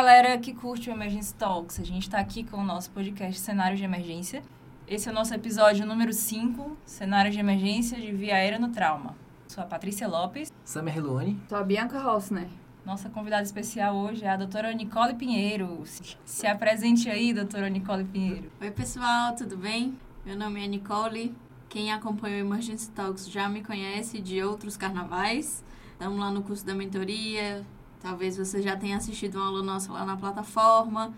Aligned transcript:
Galera 0.00 0.38
que 0.38 0.54
curte 0.54 0.88
o 0.88 0.94
Emergency 0.94 1.34
Talks. 1.34 1.78
A 1.78 1.84
gente 1.84 2.04
está 2.04 2.18
aqui 2.18 2.42
com 2.42 2.56
o 2.56 2.64
nosso 2.64 2.90
podcast 2.90 3.38
Cenário 3.38 3.76
de 3.76 3.84
Emergência. 3.84 4.42
Esse 4.88 5.10
é 5.10 5.12
o 5.12 5.14
nosso 5.14 5.34
episódio 5.34 5.84
número 5.84 6.10
5, 6.10 6.74
Cenário 6.86 7.30
de 7.30 7.38
Emergência 7.38 8.00
de 8.00 8.10
Via 8.10 8.36
Aérea 8.36 8.58
no 8.58 8.70
Trauma. 8.70 9.14
Sou 9.46 9.62
a 9.62 9.66
Patrícia 9.66 10.08
Lopes. 10.08 10.50
Samer 10.64 10.96
Helone. 10.96 11.38
Sou 11.50 11.58
a 11.58 11.62
Bianca 11.62 12.00
Rossner. 12.00 12.48
Nossa 12.82 13.10
convidada 13.10 13.42
especial 13.42 13.94
hoje 13.94 14.24
é 14.24 14.30
a 14.30 14.38
doutora 14.38 14.72
Nicole 14.72 15.16
Pinheiro. 15.16 15.84
Se 16.24 16.46
apresente 16.46 17.10
aí, 17.10 17.34
doutora 17.34 17.68
Nicole 17.68 18.04
Pinheiro. 18.04 18.50
Oi, 18.58 18.70
pessoal, 18.70 19.34
tudo 19.36 19.58
bem? 19.58 19.98
Meu 20.24 20.34
nome 20.34 20.64
é 20.64 20.66
Nicole. 20.66 21.34
Quem 21.68 21.92
acompanha 21.92 22.42
o 22.42 22.46
Emergency 22.46 22.90
Talks 22.92 23.28
já 23.28 23.50
me 23.50 23.62
conhece 23.62 24.18
de 24.18 24.42
outros 24.42 24.78
carnavais. 24.78 25.62
Estamos 25.92 26.18
lá 26.18 26.30
no 26.30 26.42
curso 26.42 26.64
da 26.64 26.74
mentoria. 26.74 27.62
Talvez 28.00 28.36
você 28.36 28.62
já 28.62 28.76
tenha 28.76 28.96
assistido 28.96 29.36
uma 29.36 29.46
aula 29.46 29.62
nossa 29.62 29.92
lá 29.92 30.04
na 30.04 30.16
plataforma. 30.16 31.12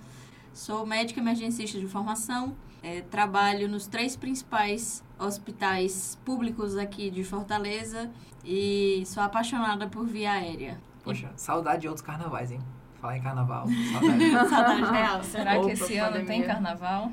Sou 0.52 0.84
médica 0.84 1.20
emergencista 1.20 1.78
de 1.78 1.86
formação. 1.86 2.54
É, 2.82 3.00
trabalho 3.02 3.68
nos 3.68 3.86
três 3.86 4.16
principais 4.16 5.04
hospitais 5.18 6.18
públicos 6.24 6.76
aqui 6.76 7.10
de 7.10 7.22
Fortaleza 7.22 8.10
e 8.44 9.04
sou 9.06 9.22
apaixonada 9.22 9.86
por 9.86 10.04
via 10.04 10.32
aérea. 10.32 10.80
Poxa, 11.04 11.30
saudade 11.36 11.82
de 11.82 11.88
outros 11.88 12.04
carnavais, 12.04 12.50
hein? 12.50 12.60
Falar 13.00 13.16
em 13.16 13.22
carnaval. 13.22 13.66
Saudade. 13.92 14.48
Saudade 14.48 14.92
real. 14.92 15.24
Será 15.24 15.58
Opa, 15.58 15.66
que 15.66 15.72
esse 15.72 15.96
ano 15.96 16.12
pandemia. 16.12 16.26
tem 16.26 16.42
carnaval? 16.46 17.12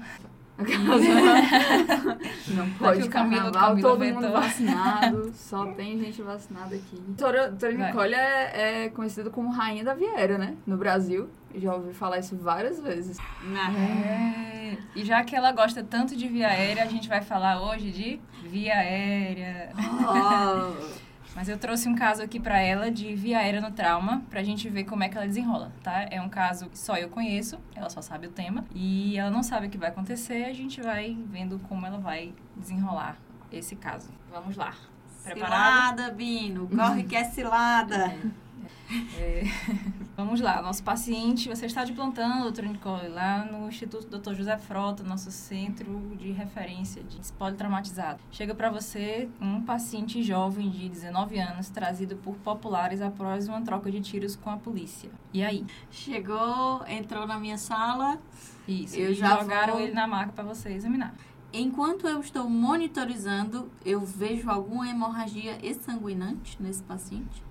Não 2.49 2.69
pode 2.71 3.03
o 3.03 3.09
Camilo- 3.09 3.43
carnaval, 3.43 3.69
Camilo 3.69 3.87
todo 3.89 4.05
mundo 4.05 4.31
vacinado, 4.31 5.31
só 5.35 5.65
tem 5.73 5.97
gente 5.99 6.21
vacinada 6.21 6.75
aqui. 6.75 6.95
Doutora, 6.99 7.47
doutora 7.49 7.77
Vai. 7.77 7.87
Nicole 7.87 8.13
é, 8.15 8.85
é 8.85 8.89
conhecida 8.89 9.29
como 9.29 9.51
rainha 9.51 9.83
da 9.83 9.93
Vieira, 9.93 10.37
né? 10.37 10.55
No 10.65 10.77
Brasil. 10.77 11.29
Já 11.55 11.73
ouvi 11.73 11.93
falar 11.93 12.19
isso 12.19 12.35
várias 12.37 12.79
vezes. 12.79 13.17
Ah, 13.55 13.71
É. 13.73 14.77
E 14.95 15.03
já 15.03 15.23
que 15.23 15.35
ela 15.35 15.51
gosta 15.51 15.83
tanto 15.83 16.15
de 16.15 16.27
via 16.27 16.47
aérea, 16.47 16.83
a 16.83 16.87
gente 16.87 17.09
vai 17.09 17.21
falar 17.21 17.61
hoje 17.61 17.89
de 17.91 18.19
via 18.47 18.75
aérea. 18.75 19.71
oh. 19.77 20.99
Mas 21.39 21.47
eu 21.47 21.57
trouxe 21.57 21.87
um 21.87 21.95
caso 21.95 22.21
aqui 22.21 22.37
pra 22.37 22.59
ela 22.59 22.91
de 22.91 23.15
via 23.15 23.39
aérea 23.39 23.61
no 23.61 23.71
trauma, 23.71 24.21
pra 24.29 24.43
gente 24.43 24.67
ver 24.67 24.83
como 24.83 25.05
é 25.05 25.07
que 25.07 25.15
ela 25.15 25.25
desenrola, 25.25 25.71
tá? 25.81 26.05
É 26.11 26.21
um 26.21 26.27
caso 26.27 26.69
que 26.69 26.77
só 26.77 26.97
eu 26.97 27.07
conheço, 27.07 27.57
ela 27.73 27.89
só 27.89 28.01
sabe 28.01 28.27
o 28.27 28.29
tema, 28.29 28.65
e 28.75 29.17
ela 29.17 29.31
não 29.31 29.41
sabe 29.41 29.67
o 29.67 29.69
que 29.69 29.77
vai 29.77 29.87
acontecer, 29.87 30.43
a 30.43 30.53
gente 30.53 30.81
vai 30.81 31.17
vendo 31.27 31.57
como 31.59 31.85
ela 31.85 31.97
vai 31.97 32.33
desenrolar 32.57 33.15
esse 33.53 33.77
caso. 33.77 34.09
Vamos 34.29 34.57
lá. 34.57 34.73
Preparado? 35.23 35.99
Cilada, 35.99 36.11
Bino. 36.11 36.67
Corre 36.67 37.03
que 37.03 37.15
é 37.15 37.23
cilada. 37.23 37.95
É, 37.95 38.19
Vamos 40.17 40.41
lá, 40.41 40.61
nosso 40.61 40.83
paciente, 40.83 41.47
você 41.47 41.65
está 41.67 41.83
de 41.83 41.93
plantão, 41.93 42.41
doutora 42.41 42.67
Nicole, 42.67 43.07
lá 43.07 43.45
no 43.45 43.69
Instituto 43.69 44.07
Dr. 44.17 44.33
José 44.33 44.57
Frota, 44.57 45.03
nosso 45.03 45.31
centro 45.31 46.11
de 46.17 46.31
referência 46.31 47.03
de 47.03 47.17
politraumatizado. 47.33 48.19
Chega 48.31 48.53
para 48.55 48.69
você 48.69 49.29
um 49.39 49.61
paciente 49.61 50.21
jovem 50.23 50.69
de 50.69 50.89
19 50.89 51.39
anos, 51.39 51.69
trazido 51.69 52.15
por 52.17 52.35
populares 52.37 53.01
após 53.01 53.47
uma 53.47 53.61
troca 53.61 53.89
de 53.91 54.01
tiros 54.01 54.35
com 54.35 54.49
a 54.49 54.57
polícia. 54.57 55.09
E 55.33 55.43
aí? 55.43 55.65
Chegou, 55.91 56.83
entrou 56.87 57.25
na 57.27 57.39
minha 57.39 57.57
sala. 57.57 58.17
Isso, 58.67 58.95
Eu 58.97 59.11
e 59.11 59.13
já 59.15 59.39
jogaram 59.39 59.73
vou- 59.73 59.81
ele 59.83 59.93
na 59.93 60.07
maca 60.07 60.31
para 60.33 60.43
você 60.43 60.69
examinar. 60.73 61.13
Enquanto 61.53 62.07
eu 62.07 62.19
estou 62.19 62.47
monitorizando, 62.49 63.71
eu 63.85 64.01
vejo 64.01 64.49
alguma 64.49 64.87
hemorragia 64.89 65.57
exsanguinante 65.65 66.57
nesse 66.59 66.83
paciente? 66.83 67.41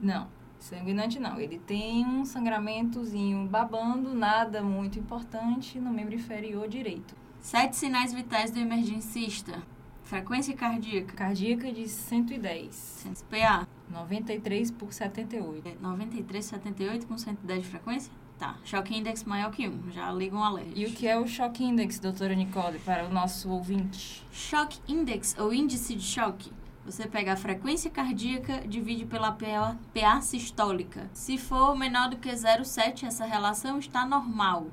Não, 0.00 0.26
sanguinante 0.58 1.18
não. 1.18 1.38
Ele 1.38 1.58
tem 1.58 2.04
um 2.04 2.24
sangramentozinho 2.24 3.46
babando, 3.46 4.14
nada 4.14 4.62
muito 4.62 4.98
importante 4.98 5.78
no 5.78 5.90
membro 5.90 6.14
inferior 6.14 6.68
direito. 6.68 7.14
Sete 7.40 7.76
sinais 7.76 8.12
vitais 8.12 8.50
do 8.50 8.58
emergencista. 8.58 9.62
Frequência 10.02 10.54
cardíaca. 10.54 11.14
Cardíaca 11.14 11.72
de 11.72 11.88
110. 11.88 13.06
PA. 13.28 13.66
93 13.90 14.70
por 14.70 14.92
78. 14.92 15.80
93, 15.80 16.44
78 16.44 17.06
com 17.06 17.18
110 17.18 17.62
de 17.62 17.68
frequência? 17.68 18.12
Tá. 18.38 18.56
Choque 18.64 18.94
index 18.94 19.24
maior 19.24 19.50
que 19.50 19.66
1. 19.66 19.92
Já 19.92 20.12
liga 20.12 20.36
um 20.36 20.44
alerta. 20.44 20.72
E 20.74 20.84
o 20.84 20.92
que 20.92 21.06
é 21.08 21.18
o 21.18 21.26
choque 21.26 21.64
index, 21.64 21.98
doutora 21.98 22.34
Nicole, 22.34 22.78
para 22.80 23.06
o 23.06 23.12
nosso 23.12 23.50
ouvinte? 23.50 24.22
Choque 24.30 24.78
index, 24.86 25.34
ou 25.38 25.54
índice 25.54 25.94
de 25.94 26.04
choque. 26.04 26.52
Você 26.86 27.04
pega 27.08 27.32
a 27.32 27.36
frequência 27.36 27.90
cardíaca, 27.90 28.60
divide 28.60 29.04
pela 29.04 29.32
PA, 29.32 29.76
PA 29.92 30.20
sistólica. 30.20 31.10
Se 31.12 31.36
for 31.36 31.76
menor 31.76 32.08
do 32.08 32.16
que 32.16 32.30
0,7, 32.30 33.02
essa 33.02 33.26
relação 33.26 33.80
está 33.80 34.06
normal. 34.06 34.68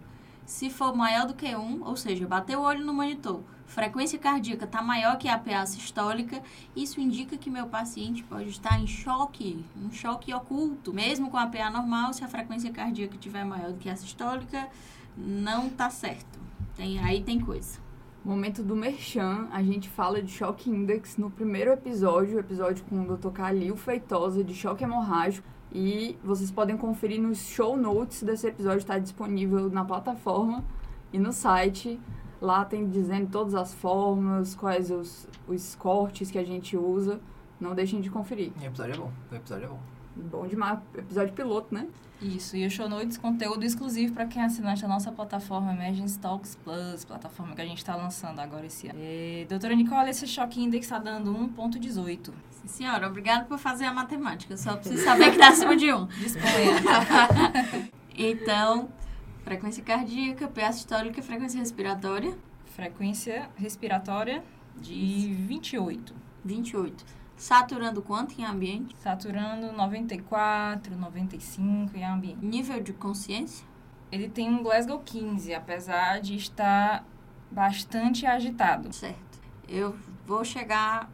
Se 0.45 0.69
for 0.69 0.95
maior 0.95 1.25
do 1.25 1.33
que 1.33 1.55
1, 1.55 1.83
ou 1.83 1.95
seja, 1.95 2.27
bateu 2.27 2.59
o 2.59 2.63
olho 2.63 2.85
no 2.85 2.93
monitor, 2.93 3.41
frequência 3.65 4.19
cardíaca 4.19 4.65
está 4.65 4.79
maior 4.79 5.17
que 5.17 5.27
a 5.27 5.39
PA 5.39 5.65
sistólica, 5.65 6.39
isso 6.75 7.01
indica 7.01 7.35
que 7.35 7.49
meu 7.49 7.65
paciente 7.65 8.21
pode 8.21 8.49
estar 8.49 8.79
em 8.79 8.85
choque, 8.85 9.65
um 9.75 9.91
choque 9.91 10.31
oculto. 10.31 10.93
Mesmo 10.93 11.31
com 11.31 11.37
a 11.37 11.47
PA 11.47 11.71
normal, 11.71 12.13
se 12.13 12.23
a 12.23 12.27
frequência 12.27 12.71
cardíaca 12.71 13.15
estiver 13.15 13.43
maior 13.43 13.71
do 13.71 13.79
que 13.79 13.89
a 13.89 13.95
sistólica, 13.95 14.69
não 15.17 15.67
tá 15.67 15.89
certo. 15.89 16.39
Tem, 16.75 16.99
aí 16.99 17.23
tem 17.23 17.39
coisa. 17.39 17.82
Momento 18.23 18.63
do 18.63 18.73
Merchan, 18.73 19.49
a 19.51 19.61
gente 19.61 19.89
fala 19.89 20.21
de 20.21 20.31
choque 20.31 20.69
index 20.69 21.17
no 21.17 21.29
primeiro 21.29 21.73
episódio, 21.73 22.37
o 22.37 22.39
episódio 22.39 22.81
com 22.85 23.01
o 23.01 23.17
Dr. 23.17 23.31
Calil 23.31 23.75
Feitosa, 23.75 24.41
de 24.41 24.53
choque 24.55 24.81
hemorrágico. 24.81 25.45
E 25.73 26.17
vocês 26.23 26.49
podem 26.49 26.77
conferir 26.77 27.21
nos 27.21 27.39
show 27.39 27.75
notes 27.75 28.23
desse 28.23 28.47
episódio, 28.47 28.77
está 28.77 28.97
disponível 28.97 29.69
na 29.69 29.83
plataforma 29.83 30.63
e 31.11 31.19
no 31.19 31.33
site. 31.33 31.99
Lá 32.39 32.63
tem 32.63 32.87
dizendo 32.87 33.29
todas 33.29 33.55
as 33.55 33.73
formas, 33.73 34.55
quais 34.55 34.89
os, 34.89 35.27
os 35.45 35.75
cortes 35.75 36.31
que 36.31 36.37
a 36.37 36.45
gente 36.45 36.77
usa. 36.77 37.19
Não 37.59 37.75
deixem 37.75 37.99
de 37.99 38.09
conferir. 38.09 38.53
O 38.61 38.65
episódio 38.65 38.93
é 38.93 38.97
bom. 38.97 39.11
O 39.31 39.35
episódio 39.35 39.65
é 39.65 39.67
bom. 39.67 39.92
Bom 40.15 40.47
demais, 40.47 40.79
episódio 40.95 41.33
piloto, 41.33 41.73
né? 41.73 41.87
Isso, 42.21 42.55
e 42.55 42.65
o 42.65 42.71
Show 42.71 42.87
Notes, 42.87 43.17
conteúdo 43.17 43.63
exclusivo 43.65 44.13
para 44.13 44.25
quem 44.25 44.41
é 44.41 44.45
assinante 44.45 44.81
da 44.81 44.87
nossa 44.87 45.11
plataforma 45.11 45.73
Emergency 45.73 46.17
Talks 46.19 46.55
Plus, 46.63 47.03
plataforma 47.03 47.53
que 47.55 47.61
a 47.61 47.65
gente 47.65 47.79
está 47.79 47.95
lançando 47.95 48.39
agora 48.39 48.65
esse 48.65 48.87
ano. 48.87 48.99
É, 49.01 49.45
doutora 49.49 49.75
Nicole, 49.75 50.09
esse 50.09 50.25
choque 50.27 50.61
index 50.61 50.85
está 50.85 50.99
dando 50.99 51.33
1.18. 51.33 52.31
Sim, 52.51 52.67
senhora, 52.67 53.07
obrigada 53.07 53.45
por 53.45 53.57
fazer 53.57 53.85
a 53.85 53.93
matemática. 53.93 54.53
Eu 54.53 54.57
só 54.57 54.77
preciso 54.77 55.03
saber 55.03 55.25
que 55.25 55.31
está 55.31 55.49
acima 55.49 55.75
de 55.75 55.91
1. 55.91 56.05
Disponha. 56.19 57.93
Então, 58.15 58.89
frequência 59.43 59.83
cardíaca, 59.83 60.47
PA 60.47 60.71
sistólica, 60.71 61.19
frequência 61.23 61.59
respiratória, 61.59 62.37
Frequência 62.75 63.51
respiratória 63.55 64.43
de 64.75 65.31
28. 65.47 66.13
28. 66.43 67.05
Saturando 67.43 68.01
quanto 68.01 68.39
em 68.39 68.45
ambiente? 68.45 68.95
Saturando 68.99 69.73
94, 69.73 70.95
95 70.95 71.97
em 71.97 72.05
ambiente. 72.05 72.37
Nível 72.45 72.81
de 72.81 72.93
consciência? 72.93 73.67
Ele 74.09 74.29
tem 74.29 74.49
um 74.49 74.63
Glasgow 74.63 75.01
15, 75.03 75.53
apesar 75.53 76.21
de 76.21 76.37
estar 76.37 77.05
bastante 77.51 78.25
agitado. 78.25 78.93
Certo. 78.93 79.41
Eu 79.67 79.93
vou 80.25 80.45
chegar 80.45 81.11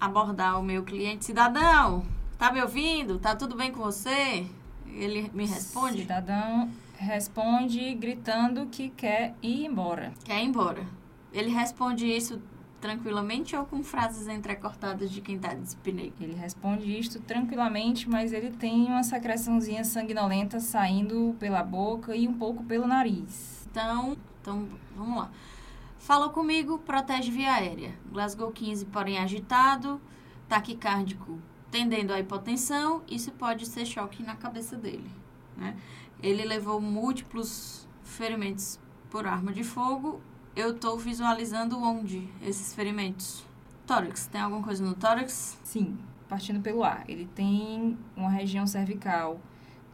a 0.00 0.06
abordar 0.06 0.60
o 0.60 0.62
meu 0.62 0.84
cliente. 0.84 1.24
Cidadão, 1.24 2.06
tá 2.38 2.52
me 2.52 2.62
ouvindo? 2.62 3.18
Tá 3.18 3.34
tudo 3.34 3.56
bem 3.56 3.72
com 3.72 3.80
você? 3.80 4.46
Ele 4.86 5.28
me 5.34 5.46
responde? 5.46 6.02
Cidadão 6.02 6.70
responde 6.96 7.92
gritando 7.96 8.66
que 8.66 8.88
quer 8.90 9.34
ir 9.42 9.64
embora. 9.64 10.12
Quer 10.24 10.44
ir 10.44 10.46
embora. 10.46 10.86
Ele 11.32 11.50
responde 11.50 12.06
isso 12.06 12.40
tranquilamente 12.86 13.56
ou 13.56 13.66
com 13.66 13.82
frases 13.82 14.28
entrecortadas 14.28 15.10
de 15.10 15.20
quem 15.20 15.36
tá 15.36 15.52
de 15.52 15.64
espineiro? 15.64 16.14
Ele 16.20 16.34
responde 16.34 16.96
isto 16.96 17.20
tranquilamente, 17.20 18.08
mas 18.08 18.32
ele 18.32 18.52
tem 18.52 18.86
uma 18.86 19.02
secreçãozinha 19.02 19.82
sanguinolenta 19.82 20.60
saindo 20.60 21.34
pela 21.40 21.64
boca 21.64 22.14
e 22.14 22.28
um 22.28 22.34
pouco 22.34 22.62
pelo 22.62 22.86
nariz. 22.86 23.66
Então, 23.68 24.16
então, 24.40 24.68
vamos 24.94 25.18
lá. 25.18 25.30
Falou 25.98 26.30
comigo, 26.30 26.78
protege 26.78 27.32
via 27.32 27.54
aérea. 27.54 27.92
Glasgow 28.12 28.52
15, 28.52 28.84
porém 28.86 29.18
agitado, 29.18 30.00
taquicárdico 30.48 31.40
tendendo 31.68 32.12
à 32.12 32.20
hipotensão, 32.20 33.02
isso 33.08 33.32
pode 33.32 33.66
ser 33.66 33.84
choque 33.84 34.22
na 34.22 34.36
cabeça 34.36 34.76
dele. 34.76 35.10
Né? 35.56 35.76
Ele 36.22 36.44
levou 36.44 36.80
múltiplos 36.80 37.88
ferimentos 38.04 38.78
por 39.10 39.26
arma 39.26 39.52
de 39.52 39.64
fogo. 39.64 40.20
Eu 40.56 40.70
estou 40.70 40.98
visualizando 40.98 41.78
onde 41.78 42.26
esses 42.40 42.74
ferimentos. 42.74 43.44
Tórax, 43.86 44.26
tem 44.26 44.40
alguma 44.40 44.62
coisa 44.62 44.82
no 44.82 44.94
tórax? 44.94 45.58
Sim, 45.62 45.98
partindo 46.30 46.60
pelo 46.60 46.82
ar. 46.82 47.04
Ele 47.06 47.28
tem 47.34 47.96
uma 48.16 48.30
região 48.30 48.66
cervical 48.66 49.38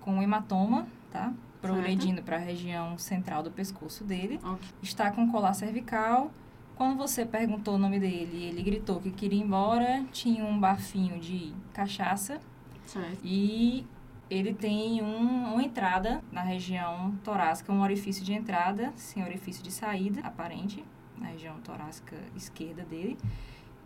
com 0.01 0.23
hematoma, 0.23 0.87
tá? 1.11 1.33
Progredindo 1.61 2.23
para 2.23 2.37
a 2.37 2.39
região 2.39 2.97
central 2.97 3.43
do 3.43 3.51
pescoço 3.51 4.05
dele. 4.05 4.39
Ok. 4.45 4.69
Está 4.83 5.11
com 5.11 5.29
colar 5.31 5.53
cervical. 5.55 6.31
Quando 6.77 6.97
você 6.97 7.27
perguntou 7.27 7.75
o 7.75 7.79
nome 7.79 7.99
dele, 7.99 8.45
ele 8.45 8.63
gritou 8.63 9.01
que 9.01 9.11
queria 9.11 9.41
ir 9.41 9.43
embora. 9.43 10.05
Tinha 10.13 10.45
um 10.45 10.59
bafinho 10.59 11.19
de 11.21 11.53
cachaça 11.73 12.41
Certo. 12.87 13.19
e 13.25 13.85
ele 14.31 14.55
tem 14.55 15.03
um, 15.03 15.53
uma 15.53 15.63
entrada 15.63 16.23
na 16.31 16.43
região 16.43 17.15
torácica, 17.23 17.73
um 17.73 17.83
orifício 17.83 18.25
de 18.25 18.33
entrada, 18.33 18.93
sem 18.97 19.23
orifício 19.23 19.63
de 19.63 19.71
saída 19.71 20.21
aparente, 20.21 20.85
na 21.19 21.29
região 21.29 21.61
torácica 21.61 22.17
esquerda 22.35 22.83
dele. 22.85 23.19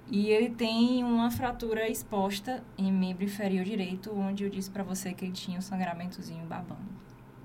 E 0.09 0.29
ele 0.29 0.51
tem 0.51 1.03
uma 1.03 1.31
fratura 1.31 1.89
exposta 1.89 2.63
em 2.79 2.93
membro 2.93 3.25
inferior 3.25 3.65
direito, 3.65 4.13
onde 4.17 4.45
eu 4.45 4.51
disse 4.51 4.71
pra 4.71 4.85
você 4.85 5.13
que 5.13 5.25
ele 5.25 5.33
tinha 5.33 5.59
um 5.59 5.63
sangramentozinho 5.63 6.47
babando. 6.47 6.87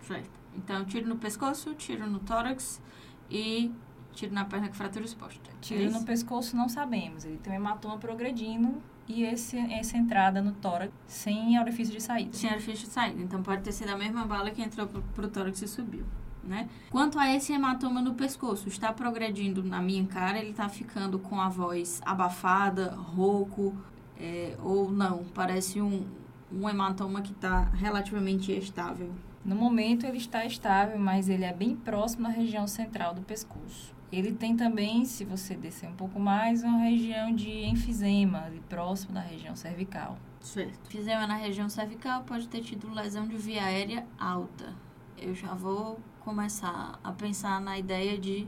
Certo. 0.01 0.29
Então, 0.55 0.85
tiro 0.85 1.07
no 1.07 1.17
pescoço, 1.17 1.73
tiro 1.73 2.07
no 2.07 2.19
tórax 2.19 2.81
e 3.29 3.71
tiro 4.13 4.33
na 4.33 4.45
perna 4.45 4.67
com 4.67 4.75
fratura 4.75 5.05
exposta. 5.05 5.49
Tiro 5.59 5.83
É 5.83 5.89
no 5.89 6.03
pescoço 6.03 6.55
não 6.55 6.69
sabemos. 6.69 7.25
Ele 7.25 7.37
tem 7.37 7.53
um 7.53 7.55
hematoma 7.55 7.97
progredindo 7.97 8.81
e 9.11 9.23
esse, 9.23 9.57
essa 9.57 9.97
entrada 9.97 10.41
no 10.41 10.53
tórax 10.53 10.91
sem 11.05 11.59
orifício 11.59 11.93
de 11.93 12.01
saída. 12.01 12.31
Tinha 12.31 12.53
orifício 12.53 12.87
de 12.87 12.93
saída. 12.93 13.21
Então, 13.21 13.43
pode 13.43 13.61
ter 13.61 13.71
sido 13.71 13.89
a 13.89 13.97
mesma 13.97 14.25
bala 14.25 14.51
que 14.51 14.61
entrou 14.61 14.87
pro, 14.87 15.27
tórax 15.27 15.61
e 15.61 15.67
subiu. 15.67 16.05
Né? 16.43 16.67
Quanto 16.89 17.19
a 17.19 17.31
esse 17.33 17.53
hematoma 17.53 18.01
no 18.01 18.15
pescoço, 18.15 18.67
está 18.67 18.91
progredindo 18.91 19.61
na 19.63 19.81
minha 19.81 20.05
cara, 20.07 20.39
ele 20.39 20.51
está 20.51 20.67
ficando 20.67 21.19
com 21.19 21.39
a 21.39 21.49
voz 21.49 22.01
abafada, 22.03 22.95
rouco, 22.95 23.75
é, 24.19 24.55
ou 24.63 24.91
não? 24.91 25.23
Parece 25.35 25.81
um, 25.81 26.05
um 26.51 26.67
hematoma 26.67 27.21
que 27.21 27.31
está 27.31 27.65
relativamente 27.73 28.51
estável. 28.51 29.13
No 29.43 29.55
momento 29.55 30.05
ele 30.05 30.17
está 30.17 30.45
estável, 30.45 30.97
mas 30.97 31.27
ele 31.29 31.43
é 31.43 31.53
bem 31.53 31.75
próximo 31.75 32.23
da 32.23 32.29
região 32.29 32.67
central 32.67 33.13
do 33.13 33.21
pescoço. 33.21 33.93
Ele 34.11 34.33
tem 34.33 34.57
também, 34.57 35.05
se 35.05 35.23
você 35.23 35.55
descer 35.55 35.87
um 35.87 35.95
pouco 35.95 36.19
mais, 36.19 36.63
uma 36.63 36.79
região 36.79 37.33
de 37.33 37.49
enfisema, 37.65 38.39
ali 38.39 38.59
próximo 38.67 39.13
da 39.13 39.21
região 39.21 39.55
cervical. 39.55 40.17
Certo. 40.41 40.89
Fizema 40.89 41.25
na 41.25 41.35
região 41.35 41.69
cervical 41.69 42.23
pode 42.23 42.47
ter 42.49 42.61
tido 42.61 42.93
lesão 42.93 43.27
de 43.27 43.37
via 43.37 43.63
aérea 43.63 44.05
alta. 44.19 44.75
Eu 45.17 45.33
já 45.33 45.53
vou 45.53 45.99
começar 46.19 46.99
a 47.03 47.11
pensar 47.11 47.61
na 47.61 47.77
ideia 47.77 48.17
de 48.17 48.47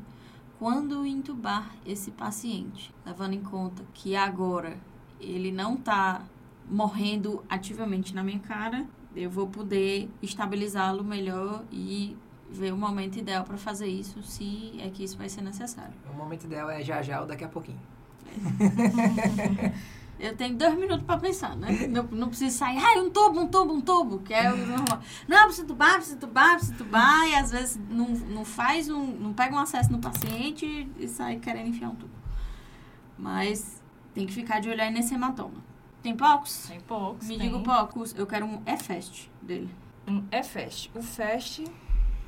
quando 0.60 1.06
intubar 1.06 1.75
esse 1.86 2.12
paciente, 2.12 2.94
levando 3.06 3.33
em 3.33 3.44
conta 3.44 3.86
que 3.94 4.16
agora 4.16 4.77
ele 5.19 5.51
não 5.51 5.75
está 5.75 6.25
morrendo 6.69 7.44
ativamente 7.50 8.13
na 8.13 8.24
minha 8.24 8.39
cara, 8.39 8.86
eu 9.16 9.30
vou 9.30 9.48
poder 9.48 10.09
estabilizá-lo 10.21 11.04
melhor 11.04 11.63
e 11.71 12.18
ver 12.54 12.72
o 12.72 12.78
momento 12.78 13.18
ideal 13.18 13.44
para 13.44 13.58
fazer 13.58 13.88
isso, 13.88 14.22
se 14.22 14.80
é 14.80 14.90
que 14.90 15.04
isso 15.04 15.18
vai 15.18 15.28
ser 15.28 15.42
necessário. 15.42 15.94
O 16.12 16.16
momento 16.16 16.46
ideal 16.46 16.70
é 16.70 16.84
já 16.84 17.02
já 17.02 17.22
ou 17.22 17.28
daqui 17.28 17.44
a 17.44 17.50
pouquinho. 17.50 17.80
Eu 20.20 20.38
tenho 20.38 20.56
dois 20.56 20.76
minutos 20.76 21.04
pra 21.06 21.18
pensar, 21.18 21.56
né? 21.58 21.88
Não, 21.88 22.04
não 22.04 22.30
preciso 22.30 22.56
sair, 22.58 22.78
ai, 22.78 23.00
um 23.00 23.10
tubo, 23.10 23.42
um 23.42 23.48
tubo, 23.48 23.74
um 23.74 23.82
tubo, 23.82 24.20
que 24.20 24.34
é 24.34 24.54
o 24.54 24.56
normal. 24.56 25.02
Não, 25.28 25.46
precisa 25.46 25.68
tubar, 25.68 25.96
precisa 25.96 26.18
tubar, 26.18 26.56
precisa 26.56 26.78
tubar, 26.78 27.28
e 27.28 27.36
às 27.36 27.52
vezes 27.52 27.80
não, 27.90 28.08
não 28.10 28.46
faz 28.46 28.90
um, 28.90 29.06
não 29.06 29.34
pega 29.34 29.56
um 29.56 29.60
acesso 29.60 29.92
no 29.92 30.00
paciente 30.00 30.88
e 30.98 31.08
sai 31.08 31.38
querendo 31.40 31.68
enfiar 31.68 31.90
um 31.90 31.96
tubo. 31.96 32.14
Mas 33.18 33.82
tem 34.14 34.26
que 34.26 34.34
ficar 34.34 34.62
de 34.62 34.70
olho 34.70 34.82
aí 34.82 34.92
nesse 34.92 35.14
hematoma. 35.14 35.64
Tem 36.02 36.16
poucos? 36.16 36.68
Tem 36.68 36.80
poucos. 36.80 37.28
Me 37.28 37.38
tem 37.38 37.50
diga 37.50 37.64
poucos. 37.64 38.14
Eu 38.16 38.28
quero 38.28 38.46
um 38.46 38.62
EFEST 38.66 39.32
dele. 39.42 39.70
Um 40.08 40.24
EFEST. 40.32 40.92
O 40.94 41.02
FEST 41.02 41.66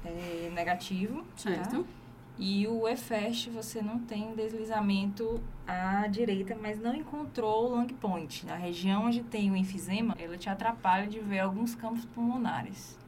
é 0.09 0.51
negativo. 0.53 1.23
Certo? 1.35 1.83
Tá? 1.83 1.89
E 2.37 2.67
o 2.67 2.85
EFEST 2.87 3.49
você 3.49 3.81
não 3.81 3.97
tem 3.99 4.35
deslizamento 4.35 5.41
à 5.65 6.05
direita, 6.07 6.57
mas 6.61 6.77
não 6.77 6.93
encontrou 6.93 7.65
o 7.71 7.75
long 7.75 7.87
point. 7.87 8.45
Na 8.45 8.55
região 8.55 9.05
onde 9.05 9.23
tem 9.23 9.49
o 9.51 9.55
enfisema, 9.55 10.13
ela 10.19 10.37
te 10.37 10.49
atrapalha 10.49 11.07
de 11.07 11.19
ver 11.21 11.39
alguns 11.39 11.75
campos 11.75 12.03
pulmonares. 12.05 12.99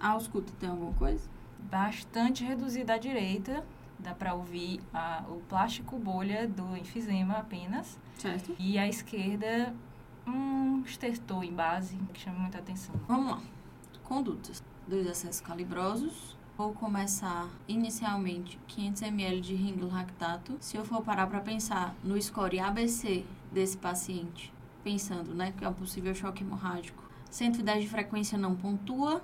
A 0.00 0.08
ausculta 0.12 0.50
tem 0.58 0.70
alguma 0.70 0.94
coisa? 0.94 1.28
Bastante 1.70 2.42
reduzida 2.42 2.94
à 2.94 2.98
direita, 2.98 3.62
dá 3.98 4.14
para 4.14 4.32
ouvir 4.32 4.80
a- 4.94 5.24
o 5.28 5.40
plástico 5.46 5.98
bolha 5.98 6.48
do 6.48 6.74
enfisema 6.74 7.34
apenas. 7.34 7.98
Certo? 8.16 8.56
E 8.58 8.78
à 8.78 8.88
esquerda, 8.88 9.74
um 10.26 10.80
estertor 10.86 11.44
em 11.44 11.52
base, 11.52 11.96
que 12.14 12.20
chama 12.20 12.38
muita 12.38 12.56
atenção. 12.58 12.94
Vamos 13.06 13.30
lá. 13.32 13.40
Condutas. 14.04 14.62
Dois 14.88 15.06
acessos 15.06 15.42
calibrosos. 15.42 16.34
Vou 16.60 16.74
começar 16.74 17.48
inicialmente 17.66 18.60
500 18.68 19.00
ml 19.04 19.40
de 19.40 19.54
ringo 19.54 19.86
lactato. 19.86 20.58
Se 20.60 20.76
eu 20.76 20.84
for 20.84 21.00
parar 21.00 21.26
para 21.26 21.40
pensar 21.40 21.94
no 22.04 22.20
score 22.20 22.60
ABC 22.60 23.24
desse 23.50 23.78
paciente, 23.78 24.52
pensando, 24.84 25.32
né, 25.32 25.54
que 25.56 25.64
é 25.64 25.68
um 25.70 25.72
possível 25.72 26.14
choque 26.14 26.42
hemorrágico, 26.44 27.02
110 27.30 27.84
de 27.84 27.88
frequência 27.88 28.36
não 28.36 28.54
pontua, 28.54 29.22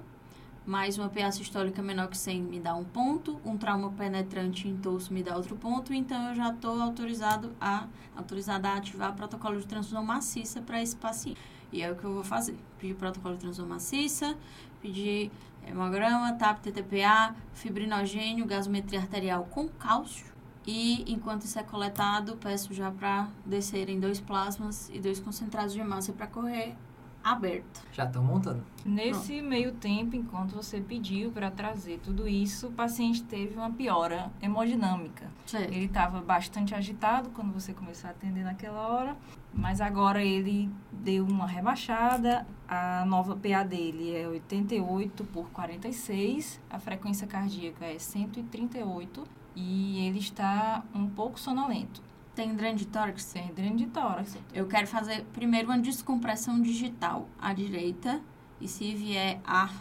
mais 0.65 0.97
uma 0.97 1.11
PA 1.11 1.31
sistólica 1.31 1.83
menor 1.83 2.09
que 2.09 2.17
100 2.17 2.43
me 2.43 2.59
dá 2.59 2.75
um 2.75 2.85
ponto, 2.85 3.39
um 3.45 3.59
trauma 3.59 3.91
penetrante 3.91 4.67
em 4.67 4.79
torso 4.79 5.13
me 5.13 5.23
dá 5.23 5.37
outro 5.37 5.57
ponto, 5.57 5.93
então 5.93 6.31
eu 6.31 6.35
já 6.35 6.51
estou 6.51 6.81
autorizado 6.81 7.53
a 7.61 7.87
autorizada 8.17 8.71
a 8.71 8.77
ativar 8.79 9.15
protocolo 9.15 9.61
de 9.61 9.67
transfusão 9.67 10.03
maciça 10.03 10.63
para 10.63 10.83
esse 10.83 10.97
paciente. 10.97 11.39
E 11.71 11.83
é 11.83 11.93
o 11.93 11.97
que 11.97 12.05
eu 12.05 12.15
vou 12.15 12.25
fazer. 12.25 12.57
Pedir 12.79 12.95
protocolo 12.95 13.35
de 13.35 13.41
transfusão 13.41 13.69
maciça, 13.69 14.35
pedir 14.81 15.31
hemograma, 15.67 16.33
TAP, 16.35 16.61
TTPA, 16.61 17.35
fibrinogênio, 17.53 18.47
gasometria 18.47 19.01
arterial 19.01 19.45
com 19.51 19.69
cálcio. 19.69 20.27
E 20.67 21.05
enquanto 21.13 21.43
isso 21.43 21.59
é 21.59 21.63
coletado, 21.63 22.37
peço 22.37 22.75
já 22.75 22.91
para 22.91 23.29
descerem 23.45 24.01
dois 24.01 24.21
plasmas 24.21 24.91
e 24.93 24.99
dois 24.99 25.21
concentrados 25.21 25.73
de 25.73 25.81
hemácia 25.81 26.13
para 26.13 26.27
correr 26.27 26.75
aberto. 27.23 27.83
Já 27.93 28.05
estão 28.05 28.23
montando. 28.23 28.65
Nesse 28.85 29.43
meio 29.43 29.73
tempo, 29.73 30.15
enquanto 30.15 30.55
você 30.55 30.81
pediu 30.81 31.33
para 31.33 31.51
trazer 31.51 31.99
tudo 31.99 32.29
isso, 32.29 32.69
o 32.69 32.73
paciente 32.73 33.23
teve 33.25 33.57
uma 33.57 33.71
piora 33.71 34.31
hemodinâmica. 34.41 35.29
Certo. 35.45 35.73
Ele 35.73 35.87
estava 35.87 36.21
bastante 36.21 36.73
agitado 36.73 37.31
quando 37.31 37.53
você 37.53 37.73
começou 37.73 38.09
a 38.09 38.11
atender 38.13 38.45
naquela 38.45 38.87
hora, 38.87 39.17
mas 39.57 39.81
agora 39.81 40.23
ele 40.23 40.71
deu 40.93 41.25
uma 41.27 41.47
rebaixada. 41.47 42.47
A 42.69 43.05
nova 43.07 43.35
PA 43.35 43.63
dele 43.63 44.15
é 44.15 44.29
88 44.29 45.25
por 45.25 45.49
46, 45.51 46.61
a 46.69 46.79
frequência 46.79 47.27
cardíaca 47.27 47.85
é 47.85 47.99
138 47.99 49.25
e 49.55 50.07
ele 50.07 50.19
está 50.19 50.85
um 50.95 51.09
pouco 51.09 51.41
sonolento. 51.41 52.03
Tem 52.35 52.55
dreno 52.55 52.77
de 52.77 52.87
tórax? 52.87 53.23
Sem 53.23 53.47
dreno 53.55 53.77
de 53.77 53.87
tórax. 53.87 54.37
Eu 54.53 54.67
quero 54.67 54.87
fazer 54.87 55.25
primeiro 55.33 55.69
uma 55.69 55.79
descompressão 55.79 56.61
digital 56.61 57.27
à 57.41 57.55
direita. 57.55 58.21
E 58.61 58.69
se 58.69 58.95
vier 58.95 59.41
ar 59.45 59.73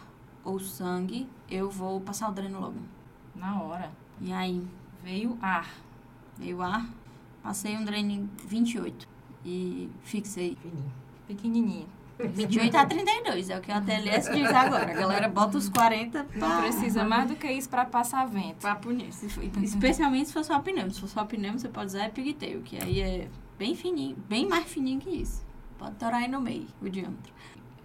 ou 0.44 0.58
sangue, 0.58 1.28
eu 1.50 1.70
vou 1.70 2.00
passar 2.00 2.30
o 2.30 2.32
dreno 2.32 2.60
logo. 2.60 2.80
Na 3.34 3.60
hora. 3.62 3.90
E 4.20 4.32
aí, 4.32 4.66
Veio 5.02 5.36
ar. 5.40 5.70
veio 6.36 6.60
ar, 6.62 6.88
passei 7.42 7.76
um 7.76 7.84
dreno 7.84 8.10
em 8.10 8.30
28 8.44 9.15
e 9.46 9.90
fixei. 10.02 10.56
Fininho. 10.60 10.92
Pequenininho. 11.28 11.86
28 12.18 12.74
a 12.78 12.86
32, 12.86 13.50
é 13.50 13.58
o 13.58 13.60
que 13.60 13.70
a 13.70 13.80
TLS 13.80 14.30
diz 14.32 14.48
agora. 14.50 14.90
A 14.90 14.94
galera 14.94 15.28
bota 15.28 15.58
os 15.58 15.68
40 15.68 16.22
Não 16.34 16.48
pra- 16.48 16.62
precisa 16.62 17.04
mais 17.04 17.28
do 17.28 17.36
que 17.36 17.46
isso 17.50 17.68
para 17.68 17.84
passar 17.84 18.26
vento. 18.26 18.56
pra 18.60 18.74
punir. 18.74 19.08
Especialmente 19.62 20.28
se 20.28 20.32
for 20.32 20.42
só 20.44 20.58
pneu. 20.60 20.90
Se 20.90 21.00
for 21.00 21.08
só 21.08 21.24
pneu, 21.24 21.52
você 21.58 21.68
pode 21.68 21.86
usar 21.88 22.10
pigtail, 22.10 22.62
que 22.62 22.82
aí 22.82 23.00
é 23.00 23.28
bem 23.58 23.74
fininho, 23.74 24.16
bem 24.28 24.46
mais 24.48 24.64
fininho 24.66 24.98
que 25.00 25.10
isso. 25.10 25.44
Pode 25.78 25.94
torar 25.96 26.22
aí 26.22 26.28
no 26.28 26.40
meio, 26.40 26.66
o 26.80 26.88
diâmetro. 26.88 27.32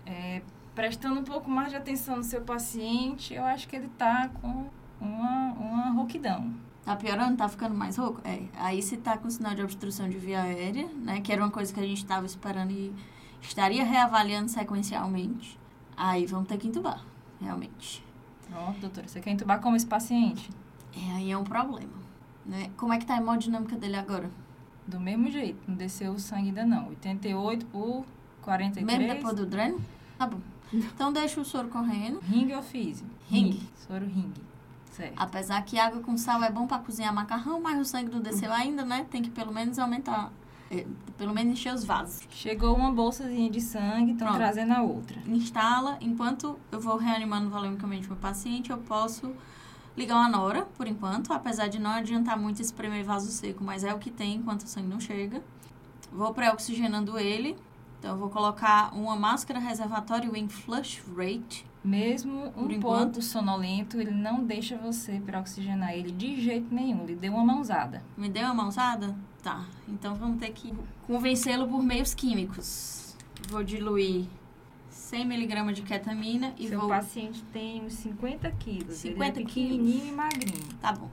É, 0.05 0.41
prestando 0.73 1.19
um 1.19 1.23
pouco 1.25 1.49
mais 1.49 1.69
de 1.69 1.75
atenção 1.75 2.15
no 2.17 2.23
seu 2.23 2.41
paciente, 2.41 3.33
eu 3.33 3.43
acho 3.43 3.67
que 3.67 3.75
ele 3.75 3.89
tá 3.97 4.29
com 4.41 4.65
uma, 4.99 5.51
uma 5.53 5.91
rouquidão. 5.91 6.49
Tá 6.83 6.95
piorando? 6.95 7.37
Tá 7.37 7.47
ficando 7.47 7.75
mais 7.75 7.97
rouco? 7.97 8.21
É. 8.23 8.43
Aí 8.55 8.81
se 8.81 8.97
tá 8.97 9.17
com 9.17 9.29
sinal 9.29 9.53
de 9.53 9.61
obstrução 9.61 10.09
de 10.09 10.17
via 10.17 10.41
aérea, 10.41 10.87
né? 10.95 11.21
Que 11.21 11.31
era 11.31 11.43
uma 11.43 11.51
coisa 11.51 11.73
que 11.73 11.79
a 11.79 11.85
gente 11.85 12.05
tava 12.05 12.25
esperando 12.25 12.71
e 12.71 12.93
estaria 13.41 13.83
reavaliando 13.83 14.49
sequencialmente. 14.49 15.59
Aí 15.95 16.25
vamos 16.25 16.47
ter 16.47 16.57
que 16.57 16.67
entubar, 16.67 17.03
realmente. 17.39 18.03
Pronto, 18.49 18.79
doutora, 18.79 19.07
você 19.07 19.19
quer 19.21 19.31
entubar 19.31 19.61
como 19.61 19.75
esse 19.75 19.85
paciente? 19.85 20.49
É, 20.95 21.15
aí 21.15 21.31
é 21.31 21.37
um 21.37 21.43
problema, 21.43 21.93
né? 22.45 22.71
Como 22.75 22.91
é 22.91 22.97
que 22.97 23.05
tá 23.05 23.13
a 23.13 23.17
hemodinâmica 23.17 23.75
dele 23.77 23.95
agora? 23.95 24.29
Do 24.87 24.99
mesmo 24.99 25.29
jeito, 25.29 25.59
não 25.67 25.75
desceu 25.75 26.11
o 26.11 26.19
sangue 26.19 26.49
ainda 26.49 26.65
não. 26.65 26.89
88 26.89 27.65
por 27.67 28.05
43. 28.41 28.85
Mesmo 28.85 29.13
depois 29.15 29.35
do 29.35 29.45
dreno? 29.45 29.79
Tá 30.17 30.25
bom. 30.27 30.39
Então 30.73 31.11
deixa 31.11 31.39
o 31.41 31.43
soro 31.43 31.67
correndo. 31.67 32.21
Ring 32.21 32.53
ou 32.53 32.63
físio? 32.63 33.05
Ring. 33.29 33.59
Soro 33.75 34.05
ring. 34.05 34.31
Certo. 34.91 35.13
Apesar 35.17 35.61
que 35.63 35.79
água 35.79 36.01
com 36.01 36.17
sal 36.17 36.43
é 36.43 36.51
bom 36.51 36.67
pra 36.67 36.77
cozinhar 36.79 37.13
macarrão, 37.13 37.61
mas 37.61 37.79
o 37.79 37.85
sangue 37.85 38.11
não 38.11 38.21
desceu 38.21 38.51
ainda, 38.51 38.83
né? 38.83 39.05
Tem 39.09 39.21
que 39.21 39.29
pelo 39.29 39.51
menos 39.53 39.79
aumentar. 39.79 40.31
é, 40.69 40.85
pelo 41.17 41.33
menos 41.33 41.53
encher 41.53 41.73
os 41.73 41.83
vasos. 41.83 42.21
Chegou 42.29 42.75
uma 42.75 42.91
bolsazinha 42.91 43.49
de 43.49 43.59
sangue, 43.59 44.11
estão 44.13 44.31
trazendo 44.33 44.73
a 44.73 44.81
outra. 44.81 45.19
instala, 45.27 45.97
enquanto 46.01 46.57
eu 46.71 46.79
vou 46.79 46.97
reanimando 46.97 47.49
volumicamente 47.49 48.07
meu 48.07 48.15
paciente, 48.17 48.69
eu 48.69 48.77
posso 48.77 49.33
ligar 49.97 50.15
uma 50.15 50.29
nora, 50.29 50.65
por 50.77 50.87
enquanto, 50.87 51.33
apesar 51.33 51.67
de 51.67 51.77
não 51.79 51.91
adiantar 51.91 52.37
muito 52.39 52.61
espremer 52.61 53.03
vaso 53.03 53.29
seco, 53.29 53.63
mas 53.63 53.83
é 53.83 53.93
o 53.93 53.99
que 53.99 54.09
tem 54.09 54.35
enquanto 54.35 54.61
o 54.61 54.67
sangue 54.67 54.87
não 54.87 54.99
chega. 54.99 55.41
Vou 56.11 56.33
pré-oxigenando 56.33 57.17
ele 57.17 57.57
Então, 57.99 58.11
eu 58.11 58.17
vou 58.17 58.29
colocar 58.29 58.93
uma 58.95 59.15
máscara 59.15 59.59
reservatório 59.59 60.35
em 60.35 60.47
flush 60.49 61.01
rate. 61.15 61.65
Mesmo 61.83 62.53
um 62.55 62.69
enquanto. 62.69 63.13
pouco 63.13 63.21
sonolento, 63.21 63.99
ele 63.99 64.11
não 64.11 64.43
deixa 64.43 64.77
você 64.77 65.19
para 65.19 65.39
oxigenar 65.39 65.93
ele 65.93 66.11
de 66.11 66.39
jeito 66.39 66.73
nenhum. 66.73 67.03
Ele 67.03 67.15
deu 67.15 67.33
uma 67.33 67.43
mãozada. 67.43 68.03
Me 68.15 68.29
deu 68.29 68.43
uma 68.45 68.53
mãozada? 68.53 69.15
Tá. 69.41 69.65
Então, 69.87 70.13
vamos 70.13 70.39
ter 70.39 70.51
que 70.51 70.73
convencê-lo 71.07 71.67
por 71.67 71.81
meios 71.81 72.13
químicos. 72.13 73.15
Vou 73.49 73.63
diluir 73.63 74.27
100 74.89 75.25
miligramas 75.25 75.75
de 75.75 75.81
ketamina 75.81 76.53
e 76.57 76.67
Seu 76.67 76.79
vou... 76.79 76.89
paciente 76.89 77.41
tem 77.51 77.83
uns 77.83 77.93
50 77.93 78.51
quilos. 78.51 78.95
50 78.97 79.23
ele 79.23 79.29
é 79.29 79.31
pequenininho 79.31 80.05
e 80.07 80.11
magrinho. 80.11 80.67
Tá 80.79 80.91
bom. 80.93 81.09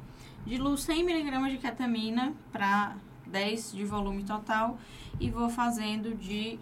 Diluo 0.46 0.76
100 0.76 1.04
miligramas 1.04 1.50
de 1.50 1.58
ketamina 1.58 2.34
para 2.52 2.96
10 3.26 3.72
de 3.72 3.84
volume 3.84 4.22
total 4.24 4.78
e 5.18 5.30
vou 5.30 5.48
fazendo 5.48 6.14
de 6.14 6.58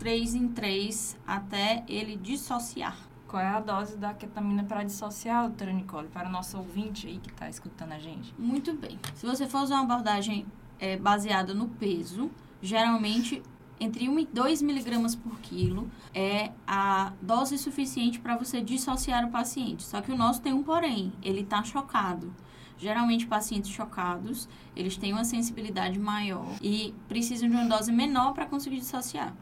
3 0.00 0.34
em 0.34 0.48
3 0.48 1.16
até 1.26 1.84
ele 1.86 2.16
dissociar. 2.16 2.96
Qual 3.28 3.40
é 3.40 3.46
a 3.46 3.60
dose 3.60 3.98
da 3.98 4.14
ketamina 4.14 4.64
para 4.64 4.82
dissociar, 4.82 5.46
doutora 5.46 5.72
Nicole? 5.72 6.08
Para 6.08 6.26
o 6.26 6.32
nosso 6.32 6.56
ouvinte 6.56 7.06
aí 7.06 7.18
que 7.18 7.30
está 7.30 7.50
escutando 7.50 7.92
a 7.92 7.98
gente. 7.98 8.34
Muito 8.38 8.72
bem. 8.72 8.98
Se 9.14 9.26
você 9.26 9.46
for 9.46 9.60
usar 9.60 9.74
uma 9.74 9.84
abordagem 9.84 10.46
é, 10.78 10.96
baseada 10.96 11.52
no 11.52 11.68
peso, 11.68 12.30
geralmente 12.62 13.42
entre 13.78 14.08
1 14.08 14.18
e 14.20 14.26
2 14.26 14.62
miligramas 14.62 15.14
por 15.14 15.38
quilo 15.40 15.90
é 16.14 16.50
a 16.66 17.12
dose 17.20 17.58
suficiente 17.58 18.18
para 18.18 18.38
você 18.38 18.62
dissociar 18.62 19.26
o 19.26 19.30
paciente. 19.30 19.82
Só 19.82 20.00
que 20.00 20.10
o 20.10 20.16
nosso 20.16 20.40
tem 20.40 20.54
um 20.54 20.62
porém, 20.62 21.12
ele 21.22 21.42
está 21.42 21.62
chocado. 21.62 22.32
Geralmente, 22.78 23.26
pacientes 23.26 23.70
chocados, 23.70 24.48
eles 24.74 24.96
têm 24.96 25.12
uma 25.12 25.24
sensibilidade 25.24 25.98
maior 25.98 26.56
e 26.62 26.94
precisam 27.06 27.50
de 27.50 27.54
uma 27.54 27.66
dose 27.66 27.92
menor 27.92 28.32
para 28.32 28.46
conseguir 28.46 28.78
dissociar. 28.78 29.34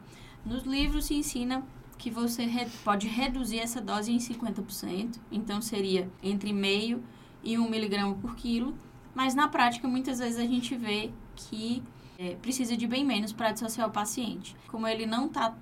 Nos 0.45 0.63
livros 0.63 1.05
se 1.05 1.13
ensina 1.15 1.63
que 1.97 2.09
você 2.09 2.45
re- 2.45 2.67
pode 2.83 3.07
reduzir 3.07 3.59
essa 3.59 3.81
dose 3.81 4.11
em 4.11 4.17
50%, 4.17 5.17
então 5.31 5.61
seria 5.61 6.09
entre 6.23 6.53
meio 6.53 7.03
e 7.43 7.57
1 7.57 7.69
miligrama 7.69 8.15
por 8.15 8.35
quilo, 8.35 8.73
mas 9.13 9.35
na 9.35 9.47
prática 9.47 9.87
muitas 9.87 10.19
vezes 10.19 10.39
a 10.39 10.45
gente 10.45 10.75
vê 10.75 11.11
que 11.35 11.83
é, 12.17 12.35
precisa 12.35 12.75
de 12.75 12.87
bem 12.87 13.05
menos 13.05 13.31
para 13.33 13.51
dissociar 13.51 13.87
o 13.87 13.91
paciente. 13.91 14.55
Como 14.67 14.87
ele 14.87 15.05
não 15.05 15.25
está 15.27 15.55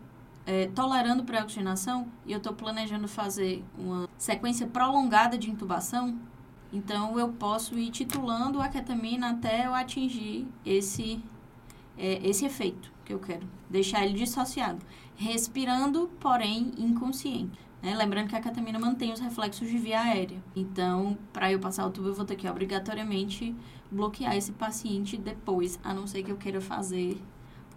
tolerando 0.73 1.25
pré-oxigenação 1.25 2.07
e 2.25 2.31
eu 2.31 2.37
estou 2.37 2.53
planejando 2.53 3.05
fazer 3.05 3.65
uma 3.77 4.07
sequência 4.17 4.65
prolongada 4.65 5.37
de 5.37 5.51
intubação, 5.51 6.17
então 6.71 7.19
eu 7.19 7.27
posso 7.33 7.77
ir 7.77 7.89
titulando 7.91 8.61
a 8.61 8.69
ketamina 8.69 9.31
até 9.31 9.65
eu 9.67 9.73
atingir 9.75 10.47
esse, 10.65 11.21
é, 11.97 12.25
esse 12.25 12.45
efeito 12.45 12.89
que 13.07 13.13
eu 13.13 13.19
quero, 13.19 13.47
deixar 13.69 14.05
ele 14.05 14.13
dissociado, 14.13 14.85
respirando, 15.15 16.09
porém 16.19 16.73
inconsciente. 16.77 17.57
né? 17.81 17.95
Lembrando 17.95 18.27
que 18.27 18.35
a 18.35 18.41
ketamina 18.41 18.77
mantém 18.77 19.13
os 19.13 19.21
reflexos 19.21 19.69
de 19.69 19.77
via 19.77 20.01
aérea. 20.01 20.43
Então, 20.53 21.17
para 21.31 21.49
eu 21.49 21.57
passar 21.57 21.85
o 21.87 21.89
tubo, 21.89 22.09
eu 22.09 22.13
vou 22.13 22.25
ter 22.25 22.35
que 22.35 22.49
obrigatoriamente 22.49 23.55
bloquear 23.89 24.35
esse 24.35 24.51
paciente 24.51 25.15
depois, 25.15 25.79
a 25.81 25.93
não 25.93 26.05
ser 26.05 26.21
que 26.21 26.31
eu 26.31 26.35
queira 26.35 26.59
fazer 26.59 27.17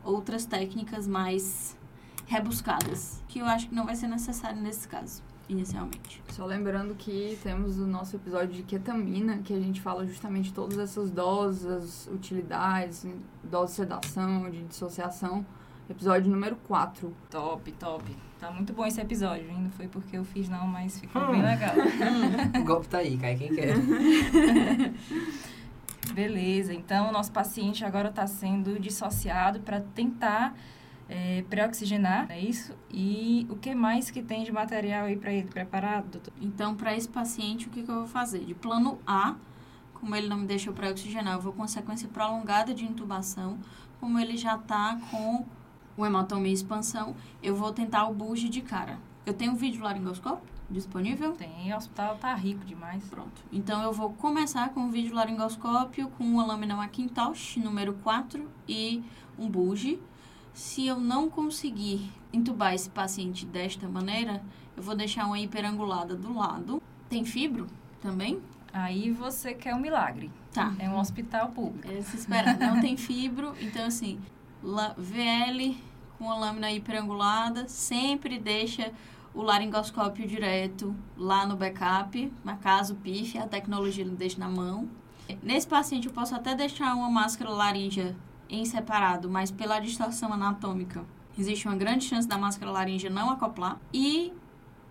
outras 0.02 0.44
técnicas 0.44 1.06
mais 1.06 1.78
rebuscadas, 2.26 3.22
que 3.28 3.38
eu 3.38 3.46
acho 3.46 3.68
que 3.68 3.74
não 3.74 3.86
vai 3.86 3.94
ser 3.94 4.08
necessário 4.08 4.60
nesse 4.60 4.88
caso, 4.88 5.22
inicialmente. 5.52 6.22
Só 6.30 6.46
lembrando 6.46 6.94
que 6.94 7.38
temos 7.42 7.78
o 7.78 7.86
nosso 7.86 8.16
episódio 8.16 8.54
de 8.54 8.62
ketamina, 8.62 9.38
que 9.38 9.52
a 9.52 9.60
gente 9.60 9.80
fala 9.80 10.06
justamente 10.06 10.52
todas 10.52 10.78
essas 10.78 11.10
doses, 11.10 11.66
as 11.66 12.06
utilidades, 12.12 13.06
dose 13.42 13.72
de 13.72 13.76
sedação, 13.76 14.50
de 14.50 14.62
dissociação. 14.64 15.44
Episódio 15.88 16.30
número 16.30 16.56
4. 16.68 17.12
Top, 17.28 17.72
top. 17.72 18.16
Tá 18.38 18.50
muito 18.50 18.72
bom 18.72 18.86
esse 18.86 19.00
episódio? 19.00 19.52
Não 19.52 19.70
foi 19.70 19.88
porque 19.88 20.16
eu 20.16 20.24
fiz 20.24 20.48
não, 20.48 20.66
mas 20.66 21.00
ficou 21.00 21.20
Hum. 21.22 21.32
bem 21.32 21.42
legal. 21.42 21.74
O 22.60 22.64
golpe 22.64 22.88
tá 22.88 22.98
aí, 22.98 23.18
cai 23.18 23.34
quem 23.34 23.54
quer. 23.54 23.74
Beleza, 26.14 26.72
então 26.72 27.08
o 27.08 27.12
nosso 27.12 27.30
paciente 27.30 27.84
agora 27.84 28.08
está 28.08 28.26
sendo 28.26 28.80
dissociado 28.80 29.60
para 29.60 29.80
tentar 29.80 30.54
é, 31.10 31.42
pré-oxigenar, 31.50 32.30
é 32.30 32.38
isso? 32.38 32.72
E 32.88 33.44
o 33.50 33.56
que 33.56 33.74
mais 33.74 34.12
que 34.12 34.22
tem 34.22 34.44
de 34.44 34.52
material 34.52 35.06
aí 35.06 35.16
para 35.16 35.32
ele 35.32 35.48
preparado, 35.48 36.08
doutor? 36.08 36.32
Então, 36.40 36.76
para 36.76 36.96
esse 36.96 37.08
paciente, 37.08 37.66
o 37.66 37.70
que, 37.70 37.82
que 37.82 37.90
eu 37.90 37.96
vou 37.96 38.06
fazer? 38.06 38.44
De 38.44 38.54
plano 38.54 38.96
A, 39.04 39.34
como 39.94 40.14
ele 40.14 40.28
não 40.28 40.38
me 40.38 40.46
deixou 40.46 40.72
pré-oxigenar, 40.72 41.34
eu 41.34 41.40
vou 41.40 41.52
com 41.52 41.66
sequência 41.66 42.08
prolongada 42.08 42.72
de 42.72 42.84
intubação. 42.84 43.58
Como 43.98 44.20
ele 44.20 44.36
já 44.36 44.54
está 44.54 45.00
com 45.10 45.44
o 45.96 46.06
hematoma 46.06 46.46
em 46.46 46.52
expansão, 46.52 47.16
eu 47.42 47.56
vou 47.56 47.72
tentar 47.72 48.06
o 48.06 48.14
bulge 48.14 48.48
de 48.48 48.62
cara. 48.62 48.96
Eu 49.26 49.34
tenho 49.34 49.50
um 49.50 49.56
vídeo 49.56 49.82
laringoscópio 49.82 50.48
disponível? 50.70 51.32
Tem, 51.32 51.72
o 51.72 51.76
hospital 51.76 52.16
tá 52.18 52.32
rico 52.34 52.64
demais. 52.64 53.02
Pronto. 53.08 53.42
Então, 53.50 53.82
eu 53.82 53.92
vou 53.92 54.12
começar 54.12 54.68
com 54.70 54.86
o 54.86 54.90
vídeo 54.90 55.12
laringoscópio 55.12 56.08
com 56.10 56.22
uma 56.22 56.46
lâmina 56.46 56.76
Macintosh 56.76 57.56
número 57.56 57.94
4 57.94 58.48
e 58.68 59.02
um 59.36 59.48
bulge. 59.48 59.98
Se 60.52 60.86
eu 60.86 60.98
não 60.98 61.30
conseguir 61.30 62.10
entubar 62.32 62.74
esse 62.74 62.90
paciente 62.90 63.46
desta 63.46 63.88
maneira, 63.88 64.42
eu 64.76 64.82
vou 64.82 64.94
deixar 64.94 65.26
uma 65.26 65.38
hiperangulada 65.38 66.14
do 66.14 66.36
lado. 66.36 66.82
Tem 67.08 67.24
fibro 67.24 67.66
também? 68.00 68.40
Aí 68.72 69.10
você 69.10 69.54
quer 69.54 69.74
um 69.74 69.80
milagre. 69.80 70.30
Tá. 70.52 70.74
É 70.78 70.88
um 70.88 70.98
hospital 70.98 71.48
público. 71.50 71.90
É, 71.90 72.00
se 72.02 72.16
espera, 72.16 72.54
não 72.54 72.80
tem 72.80 72.96
fibro, 72.96 73.54
então 73.60 73.86
assim, 73.86 74.20
VL 74.96 75.76
com 76.18 76.30
a 76.30 76.36
lâmina 76.36 76.70
hiperangulada, 76.70 77.66
sempre 77.66 78.38
deixa 78.38 78.92
o 79.32 79.42
laringoscópio 79.42 80.26
direto 80.26 80.94
lá 81.16 81.46
no 81.46 81.56
backup, 81.56 82.32
na 82.44 82.56
caso 82.56 82.96
PIF, 82.96 83.38
a 83.38 83.46
tecnologia 83.46 84.04
ele 84.04 84.14
deixa 84.14 84.38
na 84.38 84.48
mão. 84.48 84.88
Nesse 85.42 85.66
paciente 85.66 86.08
eu 86.08 86.12
posso 86.12 86.34
até 86.34 86.54
deixar 86.54 86.94
uma 86.94 87.08
máscara 87.08 87.50
laríngea 87.50 88.16
em 88.50 88.64
separado, 88.64 89.30
mas 89.30 89.50
pela 89.50 89.78
distorção 89.78 90.32
anatômica 90.32 91.04
existe 91.38 91.66
uma 91.66 91.76
grande 91.76 92.04
chance 92.04 92.26
da 92.26 92.36
máscara 92.36 92.70
laríngea 92.70 93.08
não 93.08 93.30
acoplar. 93.30 93.78
E, 93.94 94.32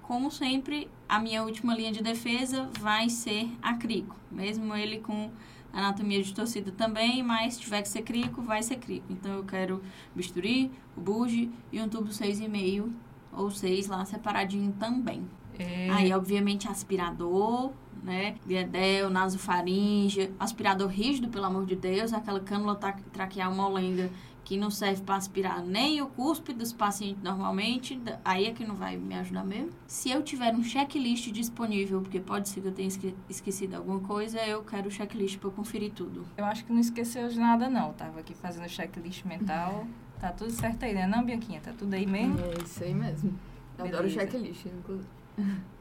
como 0.01 0.31
sempre, 0.31 0.89
a 1.07 1.19
minha 1.19 1.43
última 1.43 1.75
linha 1.75 1.91
de 1.91 2.01
defesa 2.01 2.69
vai 2.79 3.09
ser 3.09 3.51
a 3.61 3.73
crico, 3.73 4.15
mesmo 4.31 4.75
ele 4.75 4.99
com 4.99 5.29
anatomia 5.71 6.21
distorcida 6.23 6.71
também, 6.71 7.21
mas 7.21 7.55
se 7.55 7.61
tiver 7.61 7.81
que 7.81 7.89
ser 7.89 8.01
crico, 8.01 8.41
vai 8.41 8.63
ser 8.63 8.77
crico. 8.77 9.05
Então 9.09 9.33
eu 9.33 9.43
quero 9.43 9.83
bisturi, 10.15 10.71
o 10.97 11.01
buge 11.01 11.51
e 11.71 11.79
um 11.79 11.87
tubo 11.87 12.09
6,5 12.09 12.89
ou 13.31 13.51
6 13.51 13.87
lá 13.87 14.03
separadinho 14.05 14.71
também. 14.79 15.27
É, 15.59 15.89
Aí, 15.91 16.13
obviamente, 16.13 16.67
aspirador, 16.67 17.71
né? 18.03 18.35
Biedel, 18.45 19.09
nasofaringe, 19.09 20.31
aspirador 20.39 20.87
rígido, 20.89 21.29
pelo 21.29 21.45
amor 21.45 21.65
de 21.65 21.75
Deus, 21.75 22.13
aquela 22.13 22.39
cânula 22.39 22.75
tra- 22.75 22.97
traqueal 23.11 23.53
molenga 23.53 24.09
que 24.43 24.57
não 24.57 24.71
serve 24.71 25.03
para 25.03 25.15
aspirar 25.15 25.61
nem 25.63 26.01
o 26.01 26.07
cuspe 26.07 26.53
dos 26.53 26.73
pacientes 26.73 27.21
normalmente, 27.21 28.01
aí 28.25 28.45
é 28.47 28.51
que 28.51 28.65
não 28.65 28.73
vai 28.73 28.97
me 28.97 29.13
ajudar 29.13 29.43
mesmo. 29.45 29.69
Se 29.85 30.09
eu 30.09 30.23
tiver 30.23 30.55
um 30.55 30.63
checklist 30.63 31.29
disponível, 31.31 32.01
porque 32.01 32.19
pode 32.19 32.49
ser 32.49 32.61
que 32.61 32.67
eu 32.67 32.71
tenha 32.71 32.87
esque- 32.87 33.13
esquecido 33.29 33.75
alguma 33.75 33.99
coisa, 33.99 34.39
eu 34.39 34.63
quero 34.63 34.87
o 34.87 34.91
checklist 34.91 35.37
para 35.37 35.51
conferir 35.51 35.91
tudo. 35.91 36.25
Eu 36.35 36.45
acho 36.45 36.65
que 36.65 36.73
não 36.73 36.79
esqueceu 36.79 37.27
de 37.27 37.39
nada, 37.39 37.69
não. 37.69 37.93
Tava 37.93 38.21
aqui 38.21 38.33
fazendo 38.33 38.67
checklist 38.67 39.23
mental. 39.25 39.85
Tá 40.19 40.33
tudo 40.33 40.51
certo 40.51 40.83
aí, 40.83 40.93
né? 40.93 41.07
Não, 41.07 41.23
Bianquinha? 41.23 41.61
Tá 41.61 41.71
tudo 41.71 41.93
aí 41.93 42.05
mesmo? 42.05 42.37
É 42.41 42.61
isso 42.65 42.83
aí 42.83 42.93
mesmo. 42.93 43.39
Eu 43.77 43.85
adoro 43.85 44.09
checklist, 44.09 44.65
inclusive. 44.65 45.07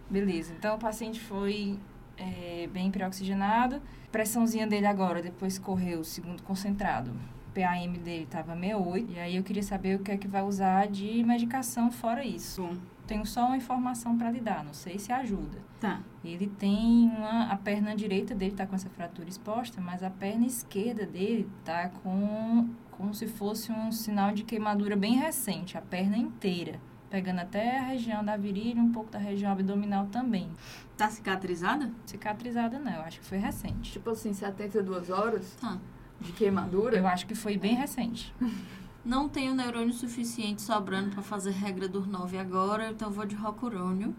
Beleza. 0.08 0.54
Então 0.56 0.76
o 0.76 0.78
paciente 0.78 1.18
foi 1.20 1.76
é, 2.18 2.68
bem 2.72 2.90
pré-oxigenado. 2.90 3.80
Pressãozinha 4.10 4.66
dele 4.66 4.86
agora, 4.86 5.22
depois 5.22 5.58
correu 5.58 6.00
o 6.00 6.04
segundo 6.04 6.42
concentrado. 6.42 7.10
PAM 7.54 7.92
dele 8.04 8.24
estava 8.24 8.54
68. 8.54 9.12
E 9.12 9.18
aí 9.18 9.36
eu 9.36 9.42
queria 9.42 9.62
saber 9.62 9.96
o 9.96 10.02
que 10.02 10.10
é 10.12 10.16
que 10.16 10.28
vai 10.28 10.42
usar 10.42 10.86
de 10.88 11.22
medicação 11.24 11.90
fora 11.90 12.24
isso. 12.24 12.62
Bom, 12.62 12.76
Tenho 13.06 13.24
só 13.24 13.46
uma 13.46 13.56
informação 13.56 14.18
para 14.18 14.30
lhe 14.30 14.38
dar, 14.38 14.62
não 14.62 14.74
sei 14.74 14.98
se 14.98 15.10
ajuda. 15.10 15.58
tá. 15.80 16.00
Ele 16.22 16.46
tem 16.46 17.08
uma, 17.16 17.44
a 17.44 17.56
perna 17.56 17.96
direita 17.96 18.34
dele 18.34 18.54
tá 18.54 18.66
com 18.66 18.74
essa 18.74 18.90
fratura 18.90 19.26
exposta, 19.30 19.80
mas 19.80 20.02
a 20.02 20.10
perna 20.10 20.44
esquerda 20.44 21.06
dele 21.06 21.48
tá 21.64 21.88
com 22.02 22.68
como 22.90 23.14
se 23.14 23.26
fosse 23.26 23.72
um 23.72 23.90
sinal 23.92 24.32
de 24.34 24.42
queimadura 24.42 24.94
bem 24.94 25.14
recente, 25.14 25.78
a 25.78 25.80
perna 25.80 26.18
inteira, 26.18 26.78
pegando 27.10 27.40
até 27.40 27.78
a 27.78 27.82
região 27.84 28.24
da 28.24 28.36
virilha, 28.36 28.80
um 28.80 28.92
pouco 28.92 29.10
da 29.10 29.18
região 29.18 29.50
abdominal 29.52 30.06
também. 30.06 30.48
Tá 30.96 31.08
cicatrizada? 31.10 31.90
Cicatrizada 32.06 32.78
não, 32.78 32.92
eu 32.92 33.02
acho 33.02 33.20
que 33.20 33.26
foi 33.26 33.38
recente. 33.38 33.92
Tipo 33.92 34.10
assim, 34.10 34.32
72 34.32 35.10
horas 35.10 35.56
Tá. 35.60 35.78
de 36.20 36.32
queimadura. 36.32 36.96
Eu 36.98 37.06
acho 37.06 37.26
que 37.26 37.34
foi 37.34 37.56
bem 37.56 37.74
recente. 37.74 38.34
Não 39.04 39.28
tenho 39.28 39.54
neurônio 39.54 39.92
suficiente 39.94 40.60
sobrando 40.60 41.10
para 41.12 41.22
fazer 41.22 41.52
regra 41.52 41.88
do 41.88 42.04
9 42.04 42.36
agora, 42.36 42.90
então 42.90 43.10
vou 43.10 43.24
de 43.24 43.34
rocurônio 43.34 44.14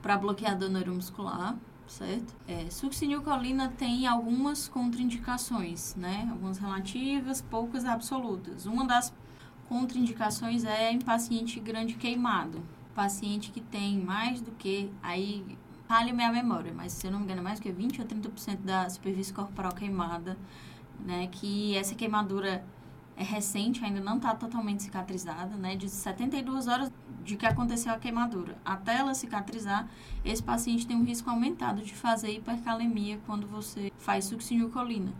para 0.00 0.16
bloqueador 0.16 0.70
neuromuscular, 0.70 1.56
certo? 1.86 2.34
É, 2.48 2.70
succinilcolina 2.70 3.68
tem 3.76 4.06
algumas 4.06 4.66
contraindicações, 4.66 5.94
né? 5.96 6.26
Algumas 6.30 6.56
relativas, 6.56 7.42
poucas 7.42 7.84
absolutas. 7.84 8.64
Uma 8.64 8.86
das 8.86 9.12
contraindicações 9.70 10.64
é 10.64 10.90
em 10.90 10.98
paciente 10.98 11.60
grande 11.60 11.94
queimado. 11.94 12.60
Paciente 12.92 13.52
que 13.52 13.60
tem 13.60 13.96
mais 14.00 14.40
do 14.40 14.50
que, 14.50 14.90
aí 15.00 15.56
falha 15.86 16.12
minha 16.12 16.32
memória, 16.32 16.72
mas 16.74 16.92
se 16.92 17.06
eu 17.06 17.12
não 17.12 17.20
me 17.20 17.24
engano, 17.24 17.40
é 17.40 17.44
mais 17.44 17.60
do 17.60 17.62
que 17.62 17.70
20 17.70 18.00
ou 18.00 18.06
30% 18.06 18.56
da 18.64 18.90
superfície 18.90 19.32
corporal 19.32 19.72
queimada, 19.72 20.36
né? 20.98 21.28
Que 21.28 21.76
essa 21.76 21.94
queimadura 21.94 22.64
é 23.16 23.22
recente, 23.22 23.84
ainda 23.84 24.00
não 24.00 24.16
está 24.16 24.34
totalmente 24.34 24.82
cicatrizada, 24.82 25.54
né? 25.54 25.76
De 25.76 25.88
72 25.88 26.66
horas 26.66 26.90
de 27.24 27.36
que 27.36 27.46
aconteceu 27.46 27.92
a 27.92 27.98
queimadura 27.98 28.56
até 28.64 28.96
ela 28.96 29.14
cicatrizar, 29.14 29.88
esse 30.24 30.42
paciente 30.42 30.86
tem 30.86 30.96
um 30.96 31.04
risco 31.04 31.28
aumentado 31.30 31.82
de 31.82 31.94
fazer 31.94 32.30
hipercalemia 32.32 33.18
quando 33.26 33.46
você 33.46 33.92
faz 33.98 34.24
succinilcolina. 34.26 35.12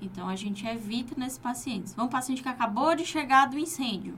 Então, 0.00 0.28
a 0.28 0.36
gente 0.36 0.66
evita 0.66 1.14
nesses 1.16 1.38
pacientes. 1.38 1.94
Um 1.98 2.08
paciente 2.08 2.42
que 2.42 2.48
acabou 2.48 2.94
de 2.94 3.04
chegar 3.04 3.46
do 3.46 3.58
incêndio, 3.58 4.14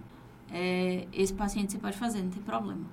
é, 0.50 1.06
esse 1.12 1.32
paciente 1.32 1.73
você 1.73 1.78
pode 1.78 1.97
fazer, 1.97 2.23
não 2.23 2.30
tem 2.30 2.42
problema. 2.42 2.85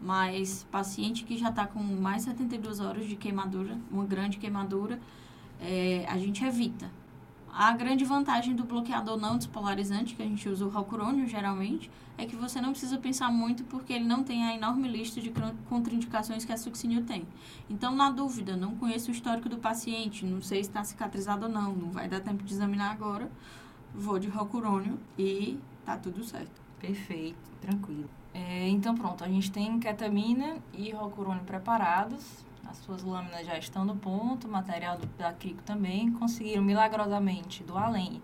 Mas 0.00 0.66
paciente 0.70 1.24
que 1.24 1.36
já 1.36 1.48
está 1.48 1.66
com 1.66 1.80
mais 1.80 2.24
de 2.24 2.30
72 2.30 2.80
horas 2.80 3.06
de 3.06 3.16
queimadura, 3.16 3.78
uma 3.90 4.04
grande 4.04 4.38
queimadura, 4.38 5.00
é, 5.60 6.04
a 6.08 6.18
gente 6.18 6.44
evita. 6.44 6.90
A 7.52 7.72
grande 7.72 8.04
vantagem 8.04 8.54
do 8.54 8.64
bloqueador 8.64 9.16
não 9.16 9.36
despolarizante, 9.36 10.14
que 10.14 10.22
a 10.22 10.26
gente 10.26 10.48
usa 10.48 10.64
o 10.64 10.68
ralcurônio 10.68 11.26
geralmente, 11.26 11.90
é 12.16 12.26
que 12.26 12.36
você 12.36 12.60
não 12.60 12.70
precisa 12.70 12.98
pensar 12.98 13.30
muito 13.30 13.64
porque 13.64 13.92
ele 13.92 14.04
não 14.04 14.22
tem 14.22 14.44
a 14.44 14.54
enorme 14.54 14.88
lista 14.88 15.20
de 15.20 15.32
contraindicações 15.68 16.44
que 16.44 16.52
a 16.52 16.56
succinil 16.56 17.04
tem. 17.04 17.26
Então, 17.70 17.94
na 17.94 18.10
dúvida, 18.10 18.56
não 18.56 18.74
conheço 18.76 19.10
o 19.10 19.14
histórico 19.14 19.48
do 19.48 19.58
paciente, 19.58 20.24
não 20.24 20.42
sei 20.42 20.62
se 20.62 20.70
está 20.70 20.82
cicatrizado 20.82 21.46
ou 21.46 21.52
não, 21.52 21.72
não 21.72 21.90
vai 21.90 22.08
dar 22.08 22.20
tempo 22.20 22.42
de 22.42 22.52
examinar 22.52 22.92
agora, 22.92 23.30
vou 23.94 24.18
de 24.18 24.28
ralcurônio 24.28 24.98
e 25.18 25.58
tá 25.84 25.96
tudo 25.96 26.24
certo. 26.24 26.60
Perfeito, 26.80 27.50
tranquilo. 27.60 28.08
É, 28.34 28.68
então, 28.68 28.94
pronto, 28.94 29.24
a 29.24 29.28
gente 29.28 29.50
tem 29.50 29.78
ketamina 29.78 30.56
e 30.72 30.90
ralcurônio 30.90 31.42
preparados 31.44 32.47
as 32.68 32.76
suas 32.78 33.02
lâminas 33.02 33.46
já 33.46 33.56
estão 33.58 33.84
no 33.84 33.96
ponto, 33.96 34.46
o 34.46 34.50
material 34.50 34.98
do, 34.98 35.06
da 35.18 35.32
Crico 35.32 35.62
também. 35.62 36.12
Conseguiram 36.12 36.62
milagrosamente 36.62 37.64
do 37.64 37.76
além 37.76 38.22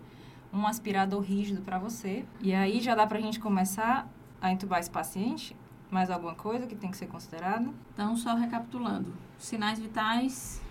um 0.53 0.65
aspirador 0.65 1.21
rígido 1.21 1.61
para 1.61 1.77
você. 1.77 2.25
E 2.39 2.53
aí 2.53 2.79
já 2.79 2.95
dá 2.95 3.05
para 3.05 3.17
a 3.17 3.21
gente 3.21 3.39
começar 3.39 4.07
a 4.41 4.51
entubar 4.51 4.79
esse 4.79 4.89
paciente. 4.89 5.55
Mais 5.91 6.09
alguma 6.09 6.35
coisa 6.35 6.65
que 6.65 6.75
tem 6.75 6.89
que 6.89 6.97
ser 6.97 7.07
considerado? 7.07 7.73
Então, 7.93 8.15
só 8.15 8.35
recapitulando: 8.35 9.13
sinais 9.37 9.79
vitais. 9.79 10.61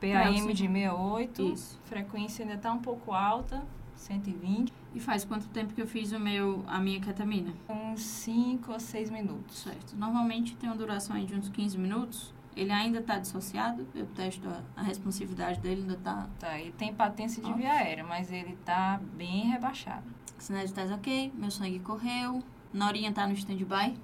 PAM 0.00 0.32
de 0.32 0.62
68. 0.62 1.42
Isso. 1.52 1.78
Frequência 1.84 2.42
ainda 2.42 2.54
está 2.54 2.72
um 2.72 2.78
pouco 2.78 3.12
alta, 3.12 3.62
120. 3.96 4.72
E 4.94 5.00
faz 5.00 5.24
quanto 5.24 5.46
tempo 5.48 5.74
que 5.74 5.82
eu 5.82 5.86
fiz 5.86 6.12
o 6.12 6.18
meu, 6.18 6.64
a 6.66 6.80
minha 6.80 7.00
ketamina? 7.00 7.52
Uns 7.68 8.02
5 8.02 8.72
ou 8.72 8.80
6 8.80 9.10
minutos. 9.10 9.58
Certo. 9.58 9.94
Normalmente 9.96 10.56
tem 10.56 10.70
uma 10.70 10.76
duração 10.76 11.16
aí 11.16 11.26
de 11.26 11.34
uns 11.34 11.48
15 11.50 11.76
minutos. 11.78 12.32
Ele 12.56 12.72
ainda 12.72 12.98
está 12.98 13.18
dissociado, 13.18 13.86
eu 13.94 14.06
testo 14.06 14.48
a, 14.48 14.62
a, 14.80 14.82
responsividade 14.82 15.60
dele, 15.60 15.82
ainda 15.82 15.94
está... 15.94 16.28
Tá, 16.38 16.58
ele 16.58 16.72
tem 16.72 16.92
patência 16.92 17.42
de 17.42 17.52
via 17.52 17.72
aérea, 17.72 18.04
mas 18.04 18.30
ele 18.32 18.54
está 18.54 19.00
bem 19.14 19.46
rebaixado. 19.50 20.04
Sinais 20.38 20.70
vitais 20.70 20.90
ok, 20.90 21.32
meu 21.36 21.50
sangue 21.50 21.78
correu, 21.78 22.42
Norinha 22.72 23.10
está 23.10 23.26
no 23.26 23.34
stand-by. 23.34 23.96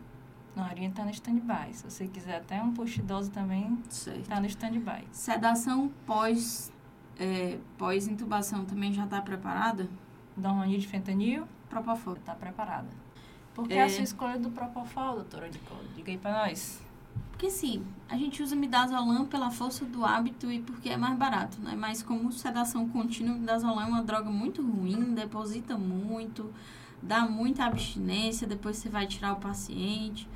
Norinha 0.54 0.88
está 0.88 1.04
no 1.04 1.10
stand-by. 1.10 1.72
Se 1.72 1.84
você 1.84 2.08
quiser 2.08 2.36
até 2.36 2.62
um 2.62 2.72
post-dose 2.72 3.30
também, 3.30 3.78
está 3.88 4.40
no 4.40 4.46
stand-by. 4.46 5.04
Sedação 5.12 5.90
pós, 6.06 6.72
é, 7.18 7.58
pós-intubação 7.76 8.64
também 8.64 8.92
já 8.92 9.04
está 9.04 9.20
preparada? 9.20 9.88
Dormir 10.36 10.78
de 10.78 10.88
fentanil? 10.88 11.46
Propofol. 11.68 12.14
Está 12.14 12.34
preparada. 12.34 12.88
Por 13.54 13.66
que 13.66 13.74
é... 13.74 13.84
a 13.84 13.88
sua 13.88 14.04
escolha 14.04 14.38
do 14.38 14.50
Propofol, 14.50 15.14
doutora 15.16 15.48
Nicole? 15.48 15.88
Diga 15.94 16.10
aí 16.10 16.18
para 16.18 16.46
nós. 16.46 16.82
Porque 17.30 17.50
sim, 17.50 17.84
a 18.08 18.16
gente 18.16 18.42
usa 18.42 18.56
midazolam 18.56 19.26
pela 19.26 19.50
força 19.50 19.84
do 19.84 20.04
hábito 20.04 20.50
e 20.50 20.60
porque 20.60 20.88
é 20.88 20.96
mais 20.96 21.18
barato, 21.18 21.60
né? 21.60 21.74
Mas 21.76 22.02
como 22.02 22.32
sedação 22.32 22.88
contínua, 22.88 23.34
midazolam 23.34 23.82
é 23.82 23.84
uma 23.84 24.02
droga 24.02 24.30
muito 24.30 24.62
ruim, 24.62 25.14
deposita 25.14 25.76
muito, 25.76 26.52
dá 27.02 27.26
muita 27.26 27.64
abstinência, 27.64 28.46
depois 28.46 28.76
você 28.76 28.88
vai 28.88 29.06
tirar 29.06 29.34
o 29.34 29.36
paciente. 29.36 30.28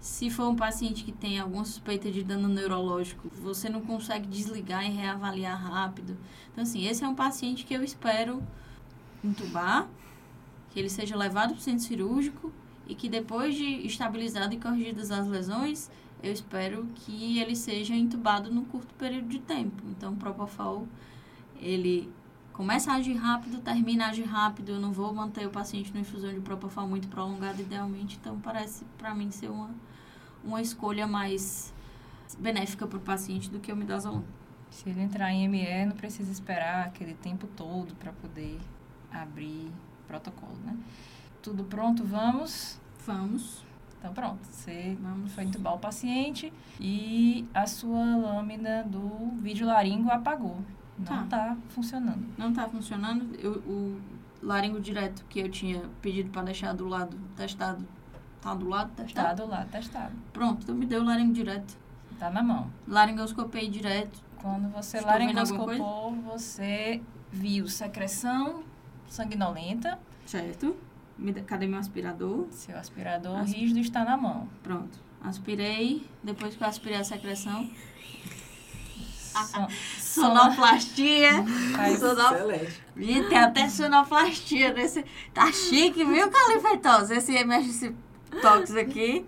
Se 0.00 0.30
for 0.30 0.48
um 0.48 0.56
paciente 0.56 1.04
que 1.04 1.12
tem 1.12 1.38
alguma 1.38 1.64
suspeita 1.64 2.10
de 2.10 2.22
dano 2.22 2.48
neurológico, 2.48 3.28
você 3.28 3.68
não 3.68 3.82
consegue 3.82 4.26
desligar 4.26 4.84
e 4.84 4.90
reavaliar 4.90 5.62
rápido. 5.62 6.16
Então, 6.50 6.62
assim, 6.62 6.86
esse 6.86 7.04
é 7.04 7.08
um 7.08 7.14
paciente 7.14 7.64
que 7.66 7.74
eu 7.74 7.84
espero 7.84 8.42
entubar, 9.22 9.86
que 10.70 10.80
ele 10.80 10.88
seja 10.88 11.14
levado 11.16 11.50
para 11.50 11.58
o 11.58 11.60
centro 11.60 11.84
cirúrgico 11.84 12.50
e 12.88 12.94
que 12.94 13.08
depois 13.08 13.54
de 13.54 13.86
estabilizado 13.86 14.54
e 14.54 14.58
corrigidas 14.58 15.10
as 15.10 15.26
lesões, 15.26 15.90
eu 16.22 16.32
espero 16.32 16.86
que 16.94 17.38
ele 17.38 17.56
seja 17.56 17.94
entubado 17.94 18.52
num 18.52 18.64
curto 18.64 18.94
período 18.94 19.28
de 19.28 19.38
tempo. 19.38 19.82
Então, 19.90 20.12
o 20.12 20.16
Propofol, 20.16 20.86
ele 21.60 22.12
começa 22.52 22.92
a 22.92 22.96
agir 22.96 23.14
rápido, 23.14 23.60
termina 23.60 24.06
a 24.06 24.08
agir 24.10 24.24
rápido. 24.24 24.72
Eu 24.72 24.80
não 24.80 24.92
vou 24.92 25.12
manter 25.14 25.46
o 25.46 25.50
paciente 25.50 25.90
numa 25.90 26.02
infusão 26.02 26.32
de 26.32 26.40
Propofol 26.40 26.86
muito 26.86 27.08
prolongada, 27.08 27.60
idealmente. 27.62 28.18
Então, 28.20 28.38
parece 28.40 28.84
para 28.98 29.14
mim 29.14 29.30
ser 29.30 29.50
uma, 29.50 29.70
uma 30.44 30.60
escolha 30.60 31.06
mais 31.06 31.72
benéfica 32.38 32.86
para 32.86 32.98
o 32.98 33.00
paciente 33.00 33.50
do 33.50 33.58
que 33.58 33.72
o 33.72 33.76
midazolam. 33.76 34.24
Se 34.70 34.88
ele 34.88 35.00
entrar 35.00 35.32
em 35.32 35.48
ME, 35.48 35.86
não 35.86 35.96
precisa 35.96 36.30
esperar 36.30 36.86
aquele 36.86 37.14
tempo 37.14 37.46
todo 37.56 37.94
para 37.96 38.12
poder 38.12 38.60
abrir 39.10 39.70
protocolo, 40.06 40.56
né? 40.64 40.76
Tudo 41.42 41.64
pronto, 41.64 42.04
vamos? 42.04 42.78
Vamos. 43.06 43.64
Então, 44.00 44.14
pronto, 44.14 44.42
você 44.46 44.96
foi 45.34 45.44
entubar 45.44 45.74
o 45.74 45.78
paciente 45.78 46.50
e 46.80 47.46
a 47.52 47.66
sua 47.66 48.16
lâmina 48.16 48.82
do 48.84 49.28
vídeo 49.42 49.66
laringo 49.66 50.10
apagou. 50.10 50.56
Não 50.98 51.24
está 51.24 51.24
tá 51.24 51.56
funcionando. 51.68 52.26
Não 52.38 52.48
está 52.48 52.66
funcionando. 52.66 53.34
Eu, 53.38 53.52
o 53.58 54.00
laringo 54.42 54.80
direto 54.80 55.22
que 55.28 55.38
eu 55.38 55.50
tinha 55.50 55.82
pedido 56.00 56.30
para 56.30 56.44
deixar 56.44 56.72
do 56.72 56.88
lado 56.88 57.14
testado, 57.36 57.86
tá 58.40 58.54
do 58.54 58.66
lado 58.66 58.90
testado? 58.96 59.28
Tá 59.28 59.34
do 59.34 59.50
lado 59.50 59.70
testado. 59.70 60.14
Pronto, 60.32 60.62
então 60.62 60.74
me 60.74 60.86
deu 60.86 61.02
o 61.02 61.04
laringo 61.04 61.34
direto. 61.34 61.76
Tá 62.18 62.30
na 62.30 62.42
mão. 62.42 62.70
Laringoscopei 62.88 63.68
direto. 63.68 64.18
Quando 64.38 64.70
você 64.72 64.96
Estou 64.96 65.12
laringoscopou, 65.12 66.12
você 66.22 67.02
viu 67.30 67.68
secreção 67.68 68.64
sanguinolenta. 69.06 69.98
Certo 70.24 70.74
Cadê 71.46 71.66
meu 71.66 71.78
aspirador? 71.78 72.46
Seu 72.50 72.76
aspirador 72.78 73.38
Asp... 73.38 73.54
rígido 73.54 73.80
está 73.80 74.04
na 74.04 74.16
mão. 74.16 74.48
Pronto. 74.62 74.98
Aspirei. 75.22 76.06
Depois 76.22 76.56
que 76.56 76.62
eu 76.62 76.68
aspirei 76.68 76.98
a 76.98 77.04
secreção. 77.04 77.68
Son... 79.30 79.68
Sonoplastia. 79.98 81.44
Sonop... 81.98 82.34
Excelente. 82.34 82.82
Ih, 82.96 83.28
tem 83.28 83.38
até 83.38 83.68
sonoplastia 83.68 84.72
nesse. 84.72 85.04
Tá 85.32 85.52
chique, 85.52 86.04
viu, 86.04 86.30
Califeitosa? 86.30 87.14
Esse 87.14 87.34
Emergency 87.34 87.94
Talks 88.40 88.74
aqui. 88.74 89.26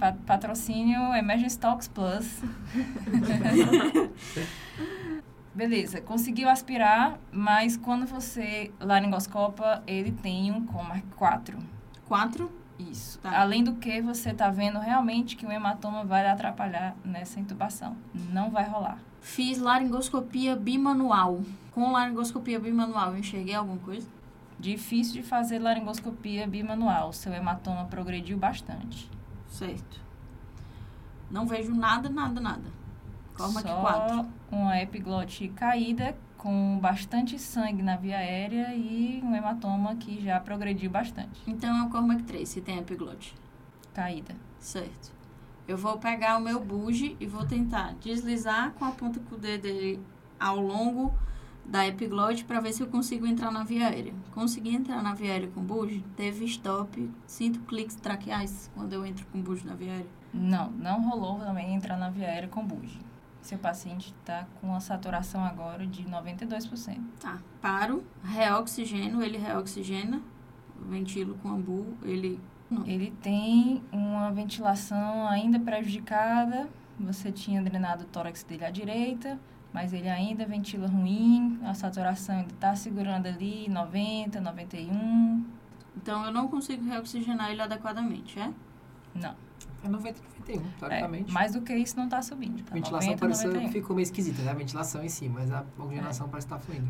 É, 0.00 0.12
patrocínio 0.26 1.14
Emergency 1.14 1.58
Talks 1.58 1.88
Plus. 1.88 2.42
Beleza, 5.54 6.00
conseguiu 6.00 6.48
aspirar, 6.48 7.18
mas 7.30 7.76
quando 7.76 8.06
você 8.06 8.72
laringoscopa, 8.80 9.82
ele 9.86 10.10
tem 10.10 10.50
um 10.50 10.64
coma 10.64 11.02
4. 11.16 11.58
4? 12.06 12.50
Isso. 12.78 13.18
Tá. 13.18 13.38
Além 13.38 13.62
do 13.62 13.74
que, 13.74 14.00
você 14.00 14.30
está 14.30 14.48
vendo 14.48 14.78
realmente 14.78 15.36
que 15.36 15.44
o 15.44 15.52
hematoma 15.52 16.04
vai 16.04 16.26
atrapalhar 16.26 16.96
nessa 17.04 17.38
intubação. 17.38 17.96
Não 18.14 18.50
vai 18.50 18.64
rolar. 18.64 18.98
Fiz 19.20 19.58
laringoscopia 19.58 20.56
bimanual. 20.56 21.42
Com 21.70 21.92
laringoscopia 21.92 22.58
bimanual, 22.58 23.12
eu 23.12 23.18
enxerguei 23.18 23.54
alguma 23.54 23.78
coisa? 23.78 24.08
Difícil 24.58 25.14
de 25.14 25.22
fazer 25.22 25.58
laringoscopia 25.58 26.46
bimanual. 26.46 27.12
Seu 27.12 27.32
hematoma 27.32 27.84
progrediu 27.84 28.38
bastante. 28.38 29.10
Certo. 29.48 30.00
Não 31.30 31.46
vejo 31.46 31.74
nada, 31.74 32.08
nada, 32.08 32.40
nada. 32.40 32.81
Cormac 33.42 33.68
Só 33.68 33.80
4. 33.80 34.26
uma 34.52 34.80
epiglote 34.80 35.48
caída 35.48 36.16
com 36.38 36.78
bastante 36.80 37.38
sangue 37.40 37.82
na 37.82 37.96
via 37.96 38.18
aérea 38.18 38.72
e 38.74 39.20
um 39.22 39.34
hematoma 39.34 39.96
que 39.96 40.22
já 40.22 40.38
progrediu 40.38 40.90
bastante. 40.90 41.42
Então 41.46 41.76
é 41.76 41.82
o 41.82 41.90
Cormac 41.90 42.22
3, 42.22 42.48
se 42.48 42.60
tem 42.60 42.78
epiglote. 42.78 43.34
Caída. 43.92 44.34
Certo. 44.58 45.12
Eu 45.66 45.76
vou 45.76 45.98
pegar 45.98 46.36
o 46.36 46.40
meu 46.40 46.60
buge 46.60 47.16
e 47.18 47.26
vou 47.26 47.44
tentar 47.44 47.94
deslizar 48.00 48.72
com 48.72 48.84
a 48.84 48.90
ponta 48.92 49.18
do 49.18 49.36
dedo 49.36 49.62
dele 49.62 50.00
ao 50.38 50.60
longo 50.60 51.12
da 51.64 51.86
epiglote 51.86 52.44
para 52.44 52.60
ver 52.60 52.72
se 52.72 52.82
eu 52.82 52.88
consigo 52.88 53.26
entrar 53.26 53.50
na 53.50 53.64
via 53.64 53.88
aérea. 53.88 54.14
Consegui 54.32 54.74
entrar 54.74 55.02
na 55.02 55.14
via 55.14 55.32
aérea 55.32 55.48
com 55.48 55.62
buge, 55.62 56.04
teve 56.16 56.44
stop, 56.44 57.10
sinto 57.26 57.60
cliques 57.60 57.96
traqueais 57.96 58.70
quando 58.74 58.92
eu 58.92 59.04
entro 59.06 59.26
com 59.26 59.40
buge 59.40 59.64
na 59.64 59.74
via 59.74 59.92
aérea. 59.92 60.10
Não, 60.32 60.70
não 60.70 61.08
rolou 61.08 61.38
também 61.38 61.74
entrar 61.74 61.96
na 61.96 62.10
via 62.10 62.26
aérea 62.26 62.48
com 62.48 62.64
buge. 62.64 62.98
Seu 63.42 63.58
paciente 63.58 64.14
está 64.20 64.46
com 64.60 64.74
a 64.74 64.80
saturação 64.80 65.44
agora 65.44 65.86
de 65.86 66.04
92%. 66.04 67.00
Tá. 67.20 67.38
Paro, 67.60 68.04
reoxigênio, 68.24 69.20
ele 69.22 69.36
reoxigena, 69.36 70.22
ventilo 70.88 71.34
com 71.42 71.50
ambu, 71.50 71.96
ele 72.02 72.40
não. 72.72 72.86
Ele 72.86 73.10
tem 73.20 73.82
uma 73.92 74.30
ventilação 74.30 75.28
ainda 75.28 75.60
prejudicada. 75.60 76.68
Você 76.98 77.30
tinha 77.30 77.62
drenado 77.62 78.04
o 78.04 78.06
tórax 78.06 78.42
dele 78.42 78.64
à 78.64 78.70
direita, 78.70 79.38
mas 79.72 79.92
ele 79.92 80.08
ainda 80.08 80.46
ventila 80.46 80.88
ruim. 80.88 81.60
A 81.64 81.74
saturação 81.74 82.36
ainda 82.36 82.54
está 82.54 82.74
segurando 82.74 83.26
ali 83.26 83.68
90, 83.68 84.40
91. 84.40 85.44
Então 85.94 86.24
eu 86.24 86.32
não 86.32 86.48
consigo 86.48 86.82
reoxigenar 86.84 87.50
ele 87.50 87.60
adequadamente, 87.60 88.38
é? 88.38 88.50
Não. 89.14 89.34
É 89.84 89.88
90, 89.88 90.20
91, 90.46 90.60
É, 90.60 90.64
teoricamente. 90.78 91.32
mais 91.32 91.52
do 91.52 91.60
que 91.60 91.74
isso 91.74 91.96
não 91.96 92.04
está 92.04 92.22
subindo. 92.22 92.62
Tá 92.62 92.70
a 92.70 92.74
ventilação 92.74 93.10
90, 93.10 93.20
parece 93.20 93.46
91. 93.46 93.72
ficou 93.72 93.96
meio 93.96 94.04
esquisita, 94.04 94.42
né? 94.42 94.50
A 94.50 94.54
ventilação 94.54 95.02
em 95.04 95.08
si, 95.08 95.28
mas 95.28 95.50
a 95.50 95.64
oxigenação 95.78 96.28
parece 96.28 96.46
estar 96.46 96.58
fluindo. 96.58 96.88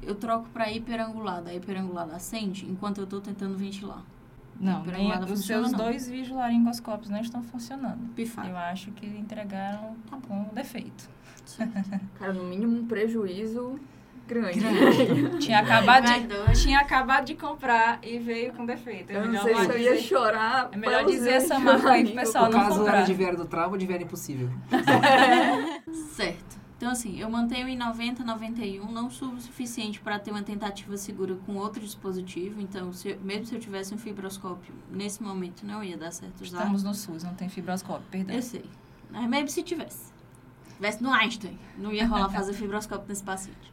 Eu 0.00 0.14
troco 0.14 0.48
para 0.50 0.70
hiperangulada. 0.70 1.50
A 1.50 1.54
hiperangulada 1.54 2.14
acende 2.14 2.66
enquanto 2.70 2.98
eu 2.98 3.06
tô 3.06 3.20
tentando 3.20 3.56
ventilar. 3.56 4.02
Não, 4.60 4.84
nem 4.84 5.06
enquanto 5.06 5.24
os 5.24 5.30
funciona, 5.30 5.68
seus 5.68 5.72
não. 5.72 5.84
dois 5.84 6.08
visualaringoscópios 6.08 7.10
não 7.10 7.20
estão 7.20 7.42
funcionando. 7.42 8.00
Eu 8.48 8.56
acho 8.56 8.90
que 8.92 9.06
entregaram 9.06 9.94
com 10.26 10.44
defeito. 10.54 11.08
Cara, 12.18 12.32
no 12.32 12.44
mínimo 12.44 12.76
um 12.78 12.86
prejuízo 12.86 13.78
grande. 14.28 14.60
Tinha 15.40 15.58
acabado, 15.60 16.04
de, 16.04 16.60
tinha 16.62 16.78
acabado 16.78 17.24
de 17.24 17.34
comprar 17.34 17.98
e 18.02 18.18
veio 18.18 18.52
com 18.52 18.64
defeito. 18.64 19.10
É 19.10 19.16
Eu 19.16 19.26
não 19.26 19.42
sei 19.42 19.54
se 19.56 19.60
eu 19.70 19.78
ia 19.78 19.92
dizer- 19.94 20.02
chorar. 20.06 20.68
É 20.70 20.76
melhor 20.76 21.04
dizer 21.06 21.30
essa 21.32 21.58
marca 21.58 21.90
aí 21.90 22.04
pro 22.04 22.14
pessoal 22.14 22.44
no 22.46 22.52
não 22.52 22.60
caso, 22.60 22.78
comprar. 22.78 22.96
era 22.98 23.06
de 23.06 23.14
Viera 23.14 23.36
do 23.36 23.46
Travo 23.46 23.72
ou 23.72 23.78
de 23.78 23.86
Viera 23.86 24.02
Impossível? 24.02 24.50
Certo. 26.14 26.58
Então, 26.76 26.90
assim, 26.92 27.18
eu 27.20 27.28
mantenho 27.28 27.66
em 27.66 27.76
90, 27.76 28.22
91, 28.22 28.92
não 28.92 29.10
subo 29.10 29.34
o 29.36 29.40
suficiente 29.40 29.98
para 30.00 30.16
ter 30.16 30.30
uma 30.30 30.42
tentativa 30.44 30.96
segura 30.96 31.34
com 31.44 31.56
outro 31.56 31.80
dispositivo. 31.80 32.60
Então, 32.60 32.92
se 32.92 33.14
mesmo 33.16 33.46
se 33.46 33.54
eu 33.56 33.58
tivesse 33.60 33.92
um 33.92 33.98
fibroscópio, 33.98 34.72
nesse 34.88 35.20
momento 35.20 35.66
não 35.66 35.82
ia 35.82 35.96
dar 35.96 36.12
certo 36.12 36.40
usar. 36.42 36.58
Estamos 36.58 36.84
no 36.84 36.94
SUS, 36.94 37.24
não 37.24 37.34
tem 37.34 37.48
fibroscópio, 37.48 38.04
perdão. 38.10 38.36
Eu 38.36 38.42
sei. 38.42 38.64
Mas 39.10 39.28
mesmo 39.28 39.48
se 39.48 39.62
tivesse. 39.64 40.12
Tivesse 40.76 41.02
no 41.02 41.12
Einstein, 41.12 41.58
não 41.76 41.90
ia 41.92 42.06
rolar 42.06 42.28
fazer 42.28 42.52
fibroscópio 42.54 43.06
nesse 43.08 43.24
paciente. 43.24 43.72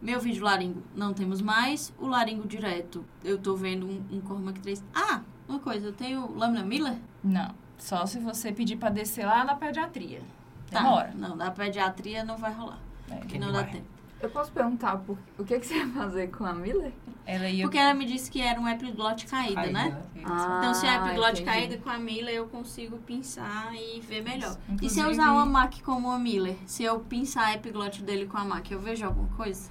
Meu 0.00 0.20
vídeo 0.20 0.44
laringo 0.44 0.82
não 0.94 1.12
temos 1.12 1.40
mais. 1.42 1.92
O 1.98 2.06
laringo 2.06 2.46
direto, 2.46 3.04
eu 3.24 3.38
tô 3.38 3.56
vendo 3.56 3.86
um, 3.86 4.16
um 4.16 4.20
Cormac 4.20 4.60
3. 4.60 4.82
Ah, 4.94 5.20
uma 5.48 5.58
coisa, 5.58 5.86
eu 5.86 5.92
tenho 5.92 6.32
lâmina 6.36 6.62
Miller? 6.64 6.96
Não, 7.22 7.52
só 7.76 8.06
se 8.06 8.18
você 8.18 8.52
pedir 8.52 8.76
para 8.76 8.90
descer 8.90 9.26
lá 9.26 9.44
na 9.44 9.54
pediatria. 9.54 10.20
Tá. 10.70 10.78
Demora. 10.80 11.12
Não, 11.16 11.36
da 11.36 11.50
pediatria 11.50 12.22
não 12.24 12.36
vai 12.36 12.52
rolar. 12.52 12.78
É, 13.10 13.16
Porque 13.16 13.38
não 13.38 13.50
dá 13.52 13.62
vai? 13.62 13.70
tempo. 13.72 13.86
Eu 14.20 14.28
posso 14.30 14.50
perguntar 14.50 14.96
por... 14.98 15.16
o 15.38 15.44
que, 15.44 15.58
que 15.60 15.66
você 15.66 15.76
ia 15.78 15.88
fazer 15.90 16.26
com 16.32 16.44
a 16.44 16.52
Miller? 16.52 16.92
Ela 17.24 17.48
ia... 17.48 17.64
Porque 17.64 17.78
ela 17.78 17.94
me 17.94 18.04
disse 18.04 18.28
que 18.30 18.40
era 18.40 18.60
um 18.60 18.66
epiglote 18.68 19.26
caída, 19.26 19.54
Caída, 19.62 19.72
né? 19.72 20.02
Ah, 20.24 20.56
Então, 20.58 20.74
se 20.74 20.86
é 20.86 20.96
epiglote 20.96 21.42
entendi. 21.42 21.44
caída 21.44 21.76
com 21.78 21.88
a 21.88 21.98
Miller, 21.98 22.34
eu 22.34 22.46
consigo 22.48 22.98
pinçar 22.98 23.72
e 23.74 24.00
ver 24.00 24.22
melhor. 24.22 24.50
Isso. 24.50 24.58
E 24.82 24.90
se 24.90 24.98
eu 24.98 25.04
Inclusive- 25.04 25.10
usar 25.22 25.32
uma 25.32 25.46
MAC 25.46 25.82
como 25.82 26.10
a 26.10 26.18
Miller? 26.18 26.56
Se 26.66 26.82
eu 26.82 26.98
pinçar 27.00 27.46
a 27.46 27.54
epiglote 27.54 28.02
dele 28.02 28.26
com 28.26 28.36
a 28.36 28.44
MAC, 28.44 28.72
eu 28.72 28.80
vejo 28.80 29.06
alguma 29.06 29.28
coisa? 29.36 29.70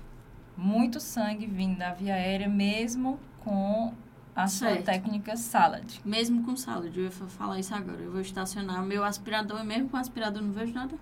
Muito 0.58 1.00
sangue 1.00 1.46
vindo 1.46 1.78
da 1.78 1.94
via 1.94 2.16
aérea, 2.16 2.50
mesmo 2.50 3.20
com 3.44 3.94
a 4.36 4.48
sua 4.48 4.70
Certo. 4.70 4.86
técnica 4.86 5.38
salad. 5.38 5.86
Mesmo 6.04 6.44
com 6.44 6.56
salad, 6.56 6.96
eu 6.98 7.04
ia 7.06 7.12
fa- 7.12 7.28
falar 7.28 7.60
isso 7.60 7.74
agora. 7.76 8.00
Eu 8.02 8.12
vou 8.12 8.22
estacionar 8.22 8.84
o 8.84 8.86
meu 8.86 9.04
aspirador 9.04 9.60
e 9.62 9.64
mesmo 9.66 9.90
com 9.90 9.98
o 9.98 10.00
aspirador 10.00 10.42
eu 10.42 10.48
não 10.48 10.54
vejo 10.54 10.74
nada. 10.74 10.96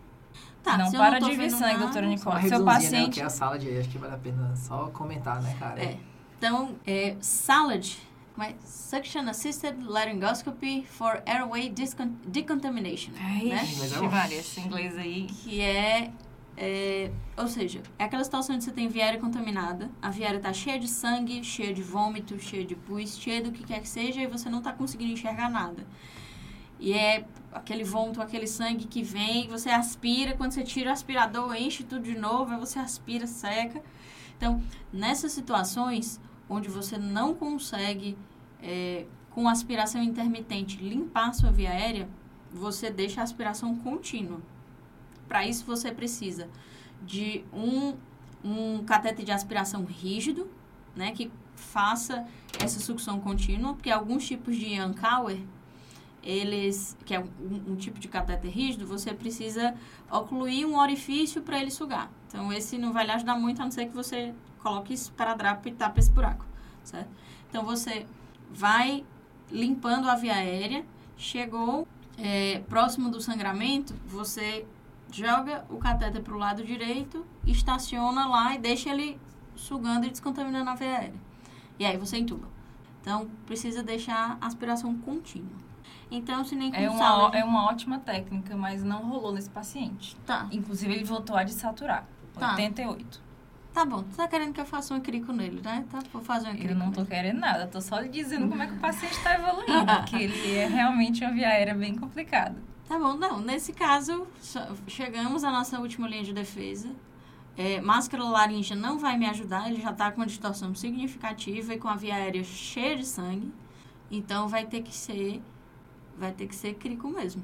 Tá, 0.62 0.78
não 0.78 0.88
se 0.89 0.96
eu 0.96 1.00
para 1.00 1.20
tô 1.20 1.30
de 1.30 1.38
vir 1.38 1.50
sangue, 1.52 1.74
nada- 1.74 1.86
doutora 1.86 2.08
Nicole. 2.08 2.41
Seu 2.41 2.50
né? 2.52 2.58
O 2.58 2.65
paciente... 2.65 3.13
que 3.13 3.22
é 3.22 3.26
a 3.26 3.30
sala 3.30 3.58
de 3.58 3.78
acho 3.78 3.89
que 3.89 3.98
vale 3.98 4.13
a 4.15 4.18
pena 4.18 4.56
só 4.56 4.88
comentar, 4.88 5.41
né, 5.41 5.56
cara? 5.60 5.82
É. 5.82 5.98
Então, 6.38 6.76
é, 6.86 7.15
salad, 7.22 7.94
como 8.34 8.46
é? 8.48 8.56
Suction 8.65 9.28
Assisted 9.30 9.78
Laryngoscopy 9.84 10.86
for 10.89 11.22
Airway 11.26 11.70
Discon- 11.70 12.15
Decontamination. 12.28 13.12
né? 13.13 13.68
Mas 14.12 14.32
é 14.32 14.36
esse 14.36 14.60
inglês 14.60 14.98
aí... 14.98 15.26
Que 15.28 15.62
é, 15.62 16.12
é, 16.58 17.12
Ou 17.38 17.48
seja, 17.48 17.82
é 18.00 18.06
aquela 18.06 18.24
situação 18.24 18.56
onde 18.56 18.63
você 18.63 18.72
tem 18.72 18.88
viária 18.88 19.20
contaminada, 19.20 19.89
a 20.02 20.10
viária 20.10 20.39
tá 20.39 20.54
cheia 20.54 20.80
de 20.80 20.88
sangue, 20.88 21.44
cheia 21.44 21.74
de 21.74 21.84
vômito, 21.84 22.39
cheia 22.39 22.65
de 22.65 22.76
pus, 22.76 23.18
cheia 23.18 23.41
do 23.41 23.52
que 23.52 23.63
quer 23.63 23.82
que 23.82 23.89
seja, 23.89 24.22
e 24.22 24.28
você 24.28 24.50
não 24.50 24.62
tá 24.62 24.72
conseguindo 24.72 25.12
enxergar 25.12 25.50
nada. 25.50 25.86
E 26.80 26.94
é 26.94 27.26
aquele 27.52 27.84
vômito, 27.84 28.22
aquele 28.22 28.48
sangue 28.48 28.86
que 28.86 29.04
vem, 29.04 29.48
você 29.48 29.70
aspira, 29.70 30.36
quando 30.36 30.52
você 30.52 30.63
tira 30.63 30.89
o 30.89 30.94
aspirador, 30.94 31.54
enche 31.56 31.84
tudo 31.84 32.04
de 32.04 32.18
novo, 32.18 32.54
aí 32.54 32.60
você 32.60 32.80
aspira, 32.80 33.28
seca. 33.28 33.82
Então, 34.38 34.62
nessas 34.91 35.32
situações 35.34 36.20
onde 36.50 36.70
você 36.70 36.98
não 36.98 37.34
consegue, 37.34 38.18
é, 38.62 39.06
com 39.30 39.48
aspiração 39.50 40.02
intermitente, 40.02 40.78
limpar 40.78 41.30
a 41.30 41.34
sua 41.34 41.52
via 41.52 41.72
aérea, 41.72 42.08
você 42.52 42.89
deixa 42.89 43.20
a 43.20 43.24
aspiração 43.24 43.76
contínua. 43.78 44.39
Para 45.28 45.46
isso, 45.46 45.66
você 45.66 45.92
precisa 45.92 46.50
de 47.02 47.44
um, 47.54 47.96
um 48.44 48.84
cateter 48.84 49.26
de 49.26 49.32
aspiração 49.32 49.84
rígido, 49.84 50.50
né, 50.96 51.12
que 51.12 51.32
faça 51.56 52.26
essa 52.60 52.80
sucção 52.80 53.20
contínua, 53.20 53.74
porque 53.74 53.90
alguns 53.90 54.26
tipos 54.26 54.56
de 54.56 54.74
Yankauer, 54.74 55.40
eles, 56.24 56.98
que 57.06 57.14
é 57.14 57.20
um, 57.20 57.74
um 57.74 57.76
tipo 57.76 58.00
de 58.00 58.08
cateter 58.08 58.52
rígido, 58.52 58.88
você 58.88 59.14
precisa 59.14 59.76
ocluir 60.12 60.68
um 60.68 60.78
orifício 60.78 61.42
para 61.42 61.60
ele 61.60 61.70
sugar. 61.70 62.10
Então, 62.28 62.52
esse 62.52 62.78
não 62.78 62.92
vai 62.92 63.06
lhe 63.06 63.12
ajudar 63.12 63.36
muito, 63.36 63.62
a 63.62 63.66
não 63.66 63.72
ser 63.72 63.88
que 63.88 63.94
você 63.94 64.34
coloque 64.62 64.94
esparadrapo 64.94 65.68
e 65.68 65.72
tapa 65.72 66.00
esse 66.00 66.12
buraco, 66.12 66.46
certo? 66.84 67.10
Então, 67.50 67.64
você 67.64 68.06
vai 68.52 69.06
limpando 69.52 70.10
a 70.10 70.16
via 70.16 70.36
aérea, 70.36 70.84
chegou 71.18 71.88
é, 72.18 72.60
próximo 72.68 73.10
do 73.10 73.22
sangramento, 73.22 73.94
você 74.08 74.66
joga 75.12 75.65
o 75.70 75.78
catéter 75.78 76.22
para 76.22 76.34
o 76.34 76.38
lado 76.38 76.63
direito, 76.63 77.26
estaciona 77.46 78.26
lá 78.28 78.54
e 78.56 78.58
deixa 78.60 78.89
ele 78.89 79.20
sugando 79.56 80.06
e 80.06 80.10
descontaminando 80.10 80.70
a 80.70 80.76
via 80.76 80.88
aérea. 80.98 81.20
E 81.80 81.86
aí 81.86 81.98
você 81.98 82.18
entuba. 82.18 82.48
Então, 83.02 83.30
precisa 83.46 83.84
deixar 83.84 84.38
a 84.41 84.48
aspiração 84.48 84.96
contínua. 84.98 85.65
Então, 86.10 86.44
se 86.44 86.56
nem 86.56 86.72
com 86.72 86.78
É 86.78 86.89
uma, 86.89 87.30
de- 87.30 87.38
é 87.38 87.44
uma 87.44 87.65
ótima 87.65 88.00
técnica, 88.00 88.56
mas 88.56 88.84
não 88.84 89.08
rolou 89.08 89.32
nesse 89.32 89.50
paciente. 89.50 90.15
Tá, 90.26 90.48
Inclusive, 90.52 90.94
ele 90.94 91.04
voltou 91.04 91.36
a 91.36 91.44
desaturar. 91.44 92.06
Tá. 92.34 92.52
88. 92.52 93.22
tá 93.74 93.86
bom. 93.86 94.04
Tu 94.04 94.15
tá 94.15 94.28
querendo 94.28 94.54
que 94.54 94.60
eu 94.62 94.65
faça 94.65 94.94
um 94.94 95.00
crico 95.00 95.32
nele, 95.32 95.62
né? 95.63 95.86
Tá, 95.89 96.00
vou 96.12 96.22
fazer 96.24 96.50
um 96.50 96.54
crico 96.56 96.72
Eu 96.72 96.76
não 96.76 96.91
tô 96.91 97.02
nele. 97.02 97.10
querendo 97.15 97.39
nada, 97.39 97.68
tô 97.68 97.80
só 97.82 98.00
lhe 98.00 98.10
dizendo 98.10 98.48
como 98.50 98.62
é 98.62 98.68
que 98.68 98.74
o 98.74 98.80
paciente 98.80 99.22
tá 99.24 99.36
evoluindo. 99.36 99.86
porque 99.98 100.15
ele 100.18 100.56
é 100.56 100.68
realmente 100.68 101.24
uma 101.24 101.34
via 101.34 101.48
aérea 101.50 101.74
bem 101.76 101.96
complicada. 101.96 102.56
Tá 102.88 103.00
bom, 103.00 103.15
não. 103.15 103.39
Nesse 103.41 103.74
caso, 103.74 104.28
chegamos 104.88 105.43
à 105.43 105.52
nossa 105.52 105.80
última 105.80 106.08
linha 106.08 106.24
de 106.24 106.34
defesa. 106.34 106.89
É, 107.58 107.80
máscara 107.82 108.24
laríngea 108.24 108.76
não 108.76 109.00
vai 109.00 109.17
me 109.17 109.26
ajudar, 109.28 109.69
ele 109.71 109.82
já 109.82 109.93
tá 109.93 110.12
com 110.12 110.19
uma 110.21 110.28
distorção 110.28 110.76
significativa 110.76 111.74
e 111.74 111.80
com 111.80 111.88
a 111.88 111.95
via 111.95 112.15
aérea 112.15 112.43
cheia 112.43 112.98
de 112.98 113.06
sangue. 113.06 113.52
Então 114.12 114.48
vai 114.48 114.65
ter 114.65 114.82
que 114.82 114.93
ser 114.93 115.41
vai 116.17 116.32
ter 116.32 116.48
que 116.48 116.56
ser 116.56 116.76
crico 116.76 117.08
mesmo. 117.10 117.43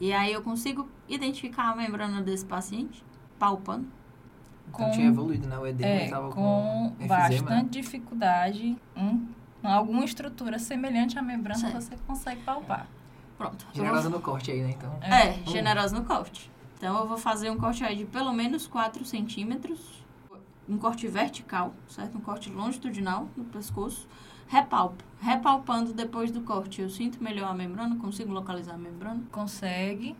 E 0.00 0.12
aí 0.12 0.32
eu 0.32 0.40
consigo 0.42 0.88
identificar 1.08 1.70
a 1.70 1.76
membrana 1.76 2.22
desse 2.22 2.44
paciente 2.44 3.04
palpando. 3.38 3.86
Então 4.68 4.86
Com- 4.86 4.90
tinha 4.92 5.08
evoluído, 5.08 5.46
né? 5.48 5.58
O 5.58 5.66
edema 5.66 5.90
É, 5.90 6.08
tava 6.08 6.28
com 6.30 6.94
com 6.96 7.04
efizema. 7.04 7.48
bastante 7.50 7.70
dificuldade, 7.70 8.76
um, 8.96 9.26
alguma 9.62 10.04
estrutura 10.04 10.58
semelhante 10.58 11.18
à 11.18 11.22
membrana 11.22 11.58
Certo. 11.58 11.74
você 11.74 11.96
consegue 12.06 12.40
palpar. 12.42 12.86
Pronto. 13.40 13.66
Generosa 13.72 14.10
vou- 14.10 14.18
no 14.18 14.22
corte 14.22 14.50
aí, 14.50 14.60
né? 14.60 14.74
Então. 14.76 14.92
É, 15.00 15.30
Hum. 15.30 15.46
generosa 15.46 15.98
no 15.98 16.04
corte. 16.04 16.50
Então 16.76 16.98
eu 16.98 17.06
vou 17.08 17.16
fazer 17.16 17.48
um 17.50 17.56
corte 17.56 17.82
aí 17.82 17.96
de 17.96 18.04
pelo 18.04 18.34
menos 18.34 18.66
4 18.66 19.02
centímetros. 19.02 20.04
Um 20.68 20.76
corte 20.76 21.08
vertical, 21.08 21.72
certo? 21.88 22.18
Um 22.18 22.20
corte 22.20 22.50
longitudinal 22.50 23.28
no 23.34 23.44
pescoço. 23.44 24.06
Repalpo. 24.46 25.02
Repalpando 25.20 25.94
depois 25.94 26.30
do 26.30 26.42
corte, 26.42 26.82
eu 26.82 26.90
sinto 26.90 27.22
melhor 27.24 27.50
a 27.50 27.54
membrana, 27.54 27.96
consigo 27.96 28.30
localizar 28.30 28.74
a 28.74 28.78
membrana. 28.78 29.22
Consegue, 29.32 30.14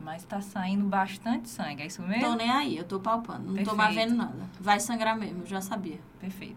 mas 0.00 0.24
tá 0.24 0.40
saindo 0.40 0.84
bastante 0.86 1.50
sangue, 1.50 1.82
é 1.82 1.86
isso 1.86 2.00
Tô 2.00 2.08
mesmo? 2.08 2.36
nem 2.36 2.50
aí, 2.50 2.76
eu 2.78 2.84
tô 2.84 2.98
palpando. 2.98 3.52
Não 3.52 3.62
tô 3.64 3.74
mais 3.74 3.94
Perfeito. 3.94 4.08
vendo 4.10 4.16
nada. 4.18 4.50
Vai 4.58 4.80
sangrar 4.80 5.16
mesmo, 5.18 5.42
eu 5.42 5.46
já 5.46 5.60
sabia. 5.60 6.00
Perfeito. 6.18 6.56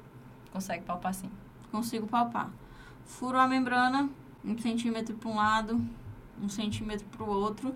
Consegue 0.53 0.83
palpar 0.85 1.13
sim. 1.13 1.29
Consigo 1.71 2.07
palpar. 2.07 2.49
Furo 3.05 3.37
a 3.37 3.47
membrana, 3.47 4.09
um 4.43 4.57
centímetro 4.57 5.15
para 5.15 5.29
um 5.29 5.35
lado, 5.35 5.85
um 6.41 6.49
centímetro 6.49 7.05
para 7.07 7.23
o 7.23 7.29
outro. 7.29 7.75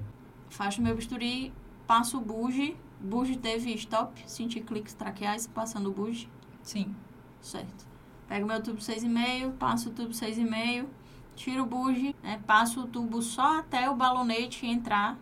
Faço 0.50 0.82
meu 0.82 0.96
bisturi, 0.96 1.54
passo 1.88 2.18
o 2.18 2.22
buge. 2.22 2.76
Buge 3.00 3.38
teve 3.38 3.74
stop, 3.74 4.24
senti 4.26 4.62
cliques 4.62 4.94
traqueais 4.94 5.46
passando 5.46 5.90
o 5.90 5.94
buge. 5.94 6.30
Sim. 6.62 6.96
Certo. 7.42 7.86
Pego 8.28 8.48
meu 8.48 8.64
tubo 8.64 8.80
6,5, 8.80 9.52
passo 9.58 9.90
o 9.90 9.92
tubo 9.92 10.12
6,5, 10.12 10.88
tiro 11.36 11.64
o 11.64 11.66
buge, 11.66 12.16
né, 12.24 12.42
passo 12.48 12.82
o 12.82 12.88
tubo 12.88 13.22
só 13.22 13.60
até 13.60 13.90
o 13.90 13.96
balonete 13.96 14.66
entrar. 14.66 15.18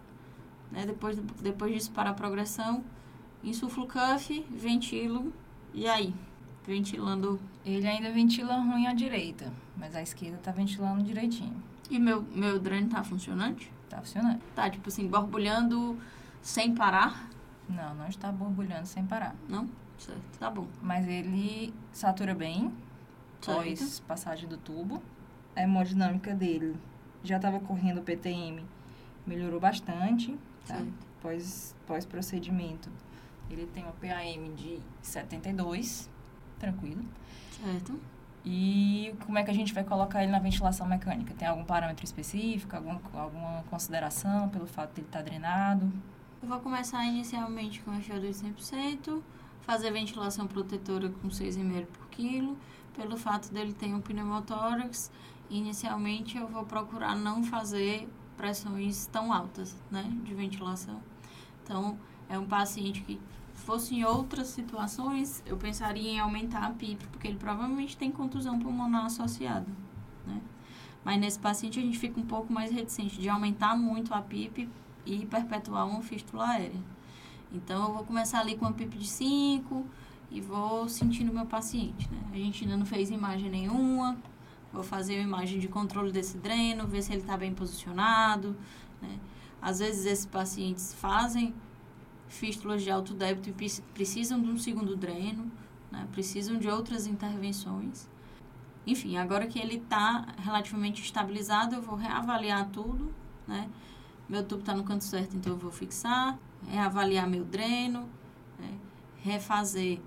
Né, 0.72 0.86
depois, 0.86 1.18
depois 1.42 1.74
disso 1.74 1.92
para 1.92 2.12
a 2.12 2.14
progressão. 2.14 2.84
Insuflo 3.44 3.86
o 3.86 3.88
cuff, 3.88 4.46
ventilo 4.52 5.34
e 5.74 5.88
aí. 5.88 6.14
Ventilando. 6.66 7.40
Ele 7.66 7.88
ainda 7.88 8.12
ventila 8.12 8.56
ruim 8.56 8.88
à 8.88 8.94
direita, 8.94 9.52
mas 9.78 9.96
a 9.96 10.02
esquerda 10.02 10.38
tá 10.38 10.52
ventilando 10.52 11.04
direitinho. 11.04 11.62
E 11.90 12.00
meu, 12.00 12.22
meu 12.34 12.60
dreno 12.60 12.90
tá 12.90 13.04
funcionante? 13.04 13.72
Tá 13.90 13.98
funcionando. 14.00 14.42
Tá, 14.56 14.70
tipo 14.70 14.88
assim, 14.88 15.08
borbulhando 15.08 16.00
sem 16.42 16.74
parar? 16.74 17.30
Não, 17.68 17.94
não 17.96 18.08
está 18.08 18.32
borbulhando 18.32 18.86
sem 18.88 19.06
parar. 19.06 19.36
Não? 19.48 19.70
Certo, 19.98 20.40
tá 20.40 20.50
bom. 20.50 20.68
Mas 20.82 21.08
ele 21.08 21.74
satura 21.92 22.34
bem, 22.34 22.74
pós 23.46 23.80
Certo. 23.80 24.04
passagem 24.08 24.48
do 24.50 24.58
tubo. 24.58 25.02
A 25.56 25.64
hemodinâmica 25.64 26.34
dele 26.34 26.76
já 27.24 27.36
estava 27.36 27.60
correndo 27.60 28.00
o 28.00 28.02
PTM, 28.02 28.64
melhorou 29.28 29.60
bastante, 29.60 30.32
tá? 30.66 30.76
Certo. 30.76 30.94
Pós, 31.22 31.76
pós 31.86 32.06
procedimento. 32.06 32.90
Ele 33.50 33.68
tem 33.68 33.84
uma 33.84 33.92
PAM 33.92 34.56
de 34.56 34.80
72, 35.02 36.10
tranquilo. 36.62 37.04
Certo. 37.64 38.00
E 38.46 39.14
como 39.26 39.38
é 39.38 39.44
que 39.44 39.52
a 39.52 39.54
gente 39.54 39.74
vai 39.74 39.84
colocar 39.84 40.24
ele 40.24 40.32
na 40.32 40.40
ventilação 40.40 40.88
mecânica? 40.88 41.34
Tem 41.34 41.48
algum 41.48 41.64
parâmetro 41.64 42.04
específico, 42.04 42.76
alguma, 42.76 43.02
alguma 43.14 43.64
consideração 43.70 44.50
pelo 44.50 44.66
fato 44.66 44.94
de 44.94 45.02
ele 45.02 45.08
estar 45.08 45.22
drenado? 45.22 45.92
Eu 46.42 46.50
vou 46.50 46.60
começar 46.60 47.06
inicialmente 47.06 47.82
com 47.82 47.92
a 47.92 47.98
FO2 47.98 48.44
100%, 48.58 49.22
fazer 49.62 49.92
ventilação 49.92 50.48
protetora 50.48 51.10
com 51.10 51.28
6,5 51.28 51.86
por 51.86 52.08
quilo. 52.10 52.58
Pelo 52.96 53.16
fato 53.16 53.54
dele 53.54 53.74
ter 53.74 53.94
um 53.94 54.02
pneumotórax, 54.02 55.12
inicialmente 55.50 56.38
eu 56.38 56.48
vou 56.48 56.66
procurar 56.66 57.16
não 57.16 57.44
fazer 57.44 58.10
pressões 58.36 59.06
tão 59.06 59.32
altas, 59.32 59.78
né, 59.90 60.04
de 60.24 60.34
ventilação. 60.34 61.00
Então, 61.64 61.98
é 62.28 62.40
um 62.40 62.46
paciente 62.46 63.02
que 63.02 63.20
fosse 63.62 63.96
em 63.96 64.04
outras 64.04 64.48
situações, 64.48 65.44
eu 65.46 65.58
pensaria 65.58 66.12
em 66.12 66.20
aumentar 66.20 66.66
a 66.66 66.72
PIP, 66.72 67.06
porque 67.08 67.28
ele 67.28 67.38
provavelmente 67.38 67.98
tem 67.98 68.12
contusão 68.12 68.60
pulmonar 68.60 69.06
associada, 69.06 69.68
né? 70.26 70.42
Mas 71.04 71.20
nesse 71.20 71.40
paciente 71.40 71.80
a 71.80 71.82
gente 71.82 71.98
fica 71.98 72.20
um 72.20 72.26
pouco 72.26 72.52
mais 72.52 72.72
reticente 72.72 73.20
de 73.20 73.28
aumentar 73.30 73.76
muito 73.76 74.14
a 74.14 74.22
PIP 74.22 74.70
e 75.06 75.26
perpetuar 75.26 75.88
uma 75.88 76.02
fístula 76.02 76.48
aérea. 76.50 76.80
Então, 77.52 77.88
eu 77.88 77.94
vou 77.94 78.04
começar 78.04 78.40
ali 78.40 78.56
com 78.56 78.66
uma 78.66 78.74
PIP 78.74 78.98
de 78.98 79.08
5 79.08 79.86
e 80.30 80.40
vou 80.40 80.88
sentindo 80.88 81.34
meu 81.34 81.46
paciente, 81.46 82.10
né? 82.12 82.20
A 82.32 82.36
gente 82.38 82.64
ainda 82.64 82.78
não 82.78 82.86
fez 82.86 83.10
imagem 83.10 83.50
nenhuma, 83.50 84.18
vou 84.72 84.84
fazer 84.84 85.16
uma 85.16 85.24
imagem 85.24 85.60
de 85.60 85.68
controle 85.68 86.12
desse 86.12 86.38
dreno, 86.38 86.88
ver 86.88 87.02
se 87.02 87.12
ele 87.12 87.22
está 87.22 87.36
bem 87.36 87.54
posicionado, 87.54 88.56
né? 89.02 89.20
Às 89.62 89.80
vezes 89.80 90.06
esses 90.06 90.26
pacientes 90.26 90.94
fazem 90.94 91.54
fístulas 92.32 92.82
de 92.82 92.90
alto 92.90 93.14
débito 93.14 93.52
pre- 93.54 93.84
precisam 93.94 94.42
de 94.42 94.50
um 94.50 94.58
segundo 94.58 94.96
dreno, 94.96 95.52
né? 95.92 96.08
precisam 96.12 96.58
de 96.58 96.68
outras 96.68 97.06
intervenções. 97.06 98.10
Enfim, 98.88 99.18
agora 99.18 99.46
que 99.46 99.60
ele 99.60 99.76
está 99.76 100.26
relativamente 100.38 101.04
estabilizado, 101.04 101.76
eu 101.76 101.82
vou 101.82 101.96
reavaliar 101.96 102.68
tudo, 102.70 103.14
né? 103.48 103.70
Meu 104.28 104.44
tubo 104.44 104.62
está 104.62 104.74
no 104.74 104.84
canto 104.84 105.04
certo, 105.04 105.36
então 105.36 105.54
eu 105.54 105.60
vou 105.60 105.72
fixar, 105.72 106.40
reavaliar 106.68 107.30
meu 107.30 107.44
dreno, 107.44 108.10
né? 108.58 108.74
refazer 109.22 110.00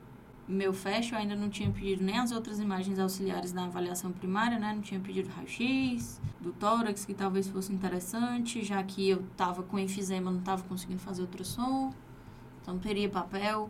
meu 0.49 0.73
fecho. 0.73 1.15
Eu 1.15 1.19
ainda 1.19 1.37
não 1.37 1.51
tinha 1.51 1.71
pedido 1.71 2.03
nem 2.03 2.19
as 2.19 2.33
outras 2.33 2.59
imagens 2.59 2.99
auxiliares 2.99 3.53
da 3.53 3.65
avaliação 3.65 4.11
primária, 4.11 4.59
né? 4.59 4.73
Não 4.75 4.81
tinha 4.81 4.99
pedido 4.99 5.29
raio-x, 5.29 6.21
do 6.41 6.53
tórax, 6.53 7.05
que 7.05 7.15
talvez 7.15 7.47
fosse 7.47 7.73
interessante, 7.73 8.65
já 8.65 8.83
que 8.83 9.09
eu 9.11 9.21
estava 9.21 9.63
com 9.63 9.79
enfisema, 9.79 10.31
não 10.31 10.41
estava 10.41 10.63
conseguindo 10.65 11.01
fazer 11.01 11.23
ultrassom. 11.23 11.93
Então, 12.65 12.79
teria 12.79 13.11
papel, 13.11 13.69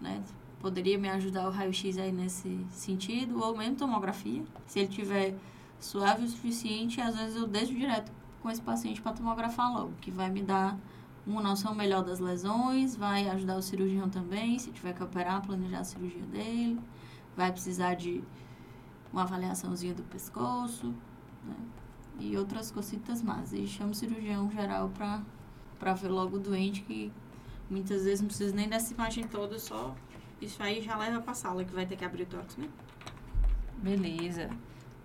né? 0.00 0.22
Poderia 0.60 0.96
me 0.96 1.08
ajudar 1.08 1.48
o 1.48 1.50
raio-x 1.50 1.98
aí 1.98 2.12
nesse 2.12 2.64
sentido, 2.70 3.42
ou 3.42 3.56
mesmo 3.56 3.74
tomografia. 3.74 4.44
Se 4.66 4.78
ele 4.78 4.88
tiver 4.88 5.34
suave 5.80 6.24
o 6.24 6.28
suficiente, 6.28 7.00
às 7.00 7.16
vezes 7.16 7.36
eu 7.36 7.46
deixo 7.46 7.74
direto 7.74 8.12
com 8.40 8.48
esse 8.48 8.62
paciente 8.62 9.02
para 9.02 9.12
tomografar 9.12 9.72
logo, 9.72 9.92
que 10.00 10.10
vai 10.10 10.30
me 10.30 10.42
dar 10.42 10.78
uma 11.26 11.42
noção 11.42 11.74
melhor 11.74 12.04
das 12.04 12.20
lesões, 12.20 12.94
vai 12.94 13.28
ajudar 13.28 13.56
o 13.56 13.62
cirurgião 13.62 14.08
também, 14.08 14.58
se 14.60 14.70
tiver 14.70 14.94
que 14.94 15.02
operar, 15.02 15.44
planejar 15.44 15.80
a 15.80 15.84
cirurgia 15.84 16.22
dele, 16.26 16.80
vai 17.36 17.50
precisar 17.50 17.94
de 17.94 18.22
uma 19.12 19.22
avaliaçãozinha 19.22 19.92
do 19.92 20.04
pescoço, 20.04 20.94
né? 21.44 21.56
E 22.20 22.36
outras 22.36 22.70
cositas 22.70 23.22
mais. 23.22 23.52
E 23.52 23.66
chama 23.66 23.90
o 23.90 23.94
cirurgião 23.94 24.50
geral 24.50 24.90
para 25.78 25.94
ver 25.94 26.08
logo 26.08 26.36
o 26.36 26.40
doente, 26.40 26.82
que 26.82 27.12
muitas 27.70 28.04
vezes 28.04 28.20
não 28.20 28.28
precisa 28.28 28.54
nem 28.54 28.68
dessa 28.68 28.92
imagem 28.92 29.24
toda, 29.26 29.58
só 29.58 29.94
isso 30.40 30.62
aí 30.62 30.82
já 30.82 30.96
leva 30.96 31.20
pra 31.20 31.34
sala, 31.34 31.64
que 31.64 31.72
vai 31.72 31.86
ter 31.86 31.96
que 31.96 32.04
abrir 32.04 32.24
o 32.24 32.26
tórax, 32.26 32.56
né? 32.56 32.68
Beleza. 33.78 34.50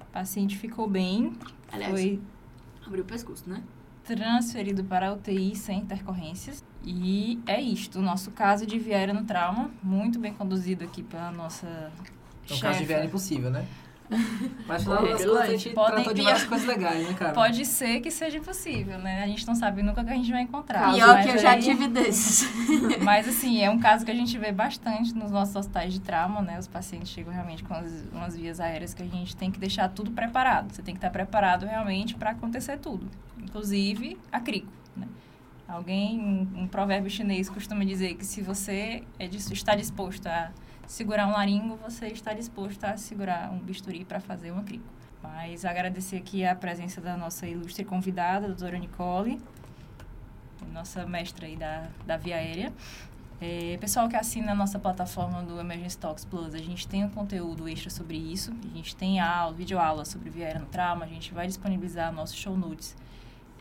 O 0.02 0.06
paciente 0.12 0.58
ficou 0.58 0.88
bem, 0.88 1.34
Aliás, 1.72 1.92
foi 1.92 2.22
abrir 2.86 3.02
o 3.02 3.06
pescoço, 3.06 3.50
né? 3.50 3.64
transferido 4.04 4.84
para 4.84 5.10
a 5.10 5.14
UTI 5.14 5.56
sem 5.56 5.80
intercorrências. 5.80 6.64
E 6.84 7.40
é 7.46 7.62
isto, 7.62 8.00
o 8.00 8.02
nosso 8.02 8.32
caso 8.32 8.66
de 8.66 8.80
Vieira 8.80 9.14
no 9.14 9.24
trauma, 9.24 9.70
muito 9.84 10.20
bem 10.20 10.34
conduzido 10.34 10.84
aqui 10.84 11.04
pela 11.04 11.32
nossa 11.32 11.68
É 12.50 12.54
um 12.54 12.60
caso 12.60 12.80
de 12.80 12.86
viagem 12.86 13.08
impossível, 13.08 13.52
né? 13.52 13.66
Mas 14.68 14.86
no 14.86 14.94
É, 14.94 14.98
final 14.98 15.12
das 15.14 15.26
contas, 15.26 15.42
a 15.42 15.46
gente 15.52 15.70
podem 15.72 15.96
tratou 15.96 16.14
de 16.14 16.22
várias 16.22 16.44
coisas 16.44 16.68
legais, 16.68 17.08
né, 17.08 17.14
cara? 17.14 17.34
Pode 17.34 17.66
ser 17.66 18.02
que 18.02 18.12
seja 18.12 18.40
possível, 18.42 18.98
né? 19.00 19.24
A 19.24 19.28
gente 19.28 19.48
não 19.48 19.56
sabe 19.56 19.82
nunca 19.82 20.02
o 20.02 20.06
que 20.06 20.12
a 20.12 20.16
gente 20.16 20.32
vai 20.32 20.42
encontrar. 20.42 20.94
Pior 20.94 21.08
mas 21.16 21.26
que 21.26 21.32
eu 21.32 21.38
já 21.38 21.52
aí- 21.52 21.62
tive 21.62 21.88
desses. 21.88 22.50
Mas, 23.02 23.28
assim, 23.28 23.62
é 23.62 23.70
um 23.70 23.80
caso 23.80 24.04
que 24.06 24.12
a 24.12 24.16
gente 24.16 24.38
vê 24.38 24.52
bastante 24.52 25.14
nos 25.16 25.32
nossos 25.32 25.56
hospitais 25.56 25.94
de 25.94 26.02
trauma, 26.02 26.42
né? 26.42 26.60
Os 26.60 26.68
pacientes 26.68 27.10
chegam 27.10 27.34
realmente 27.34 27.64
com 27.64 27.74
as, 27.74 28.04
umas 28.12 28.36
vias 28.36 28.60
aéreas 28.60 28.94
que 28.94 29.02
a 29.02 29.08
gente 29.08 29.36
tem 29.36 29.50
que 29.50 29.60
deixar 29.60 29.88
tudo 29.90 30.12
preparado. 30.12 30.72
Você 30.74 30.82
tem 30.82 30.94
que 30.94 31.00
estar 31.00 31.10
preparado 31.10 31.66
realmente 31.66 32.16
para 32.16 32.32
acontecer 32.32 32.78
tudo. 32.78 33.08
Inclusive, 33.42 34.18
a 34.32 34.40
crico, 34.40 34.68
né? 34.96 35.08
Alguém, 35.68 36.20
um, 36.20 36.64
um 36.64 36.68
provérbio 36.68 37.10
chinês 37.10 37.50
costuma 37.50 37.84
dizer 37.86 38.16
que 38.16 38.26
se 38.26 38.42
você 38.42 39.04
é 39.18 39.26
está 39.26 39.74
disposto 39.76 40.28
a 40.28 40.52
segurar 40.92 41.26
um 41.26 41.32
laringo, 41.32 41.78
você 41.78 42.08
está 42.08 42.34
disposto 42.34 42.84
a 42.84 42.98
segurar 42.98 43.50
um 43.50 43.60
bisturi 43.60 44.04
para 44.04 44.20
fazer 44.20 44.52
uma 44.52 44.62
crico. 44.62 44.84
Mas 45.24 45.64
agradecer 45.64 46.18
aqui 46.18 46.44
a 46.44 46.54
presença 46.54 47.00
da 47.00 47.16
nossa 47.16 47.48
ilustre 47.48 47.86
convidada, 47.86 48.48
doutora 48.48 48.78
Nicole, 48.78 49.42
nossa 50.74 51.06
mestra 51.06 51.48
aí 51.48 51.56
da, 51.56 51.88
da 52.06 52.18
Via 52.18 52.36
Aérea. 52.36 52.74
É, 53.40 53.78
pessoal 53.80 54.10
que 54.10 54.18
assina 54.18 54.52
a 54.52 54.56
nossa 54.56 54.78
plataforma 54.78 55.42
do 55.44 55.60
Emergency 55.62 55.98
Talks 55.98 56.26
Plus, 56.26 56.54
a 56.54 56.60
gente 56.60 56.86
tem 56.86 57.06
um 57.06 57.10
conteúdo 57.10 57.70
extra 57.70 57.90
sobre 57.90 58.18
isso. 58.18 58.52
A 58.70 58.76
gente 58.76 58.94
tem 58.94 59.22
aula, 59.22 59.54
videoaula 59.54 60.04
sobre 60.04 60.30
Via 60.30 60.48
Aérea 60.48 60.60
no 60.60 60.68
trauma. 60.68 61.06
A 61.06 61.08
gente 61.08 61.34
vai 61.34 61.48
disponibilizar 61.48 62.12
nossos 62.12 62.36
show 62.36 62.58
notes 62.58 62.98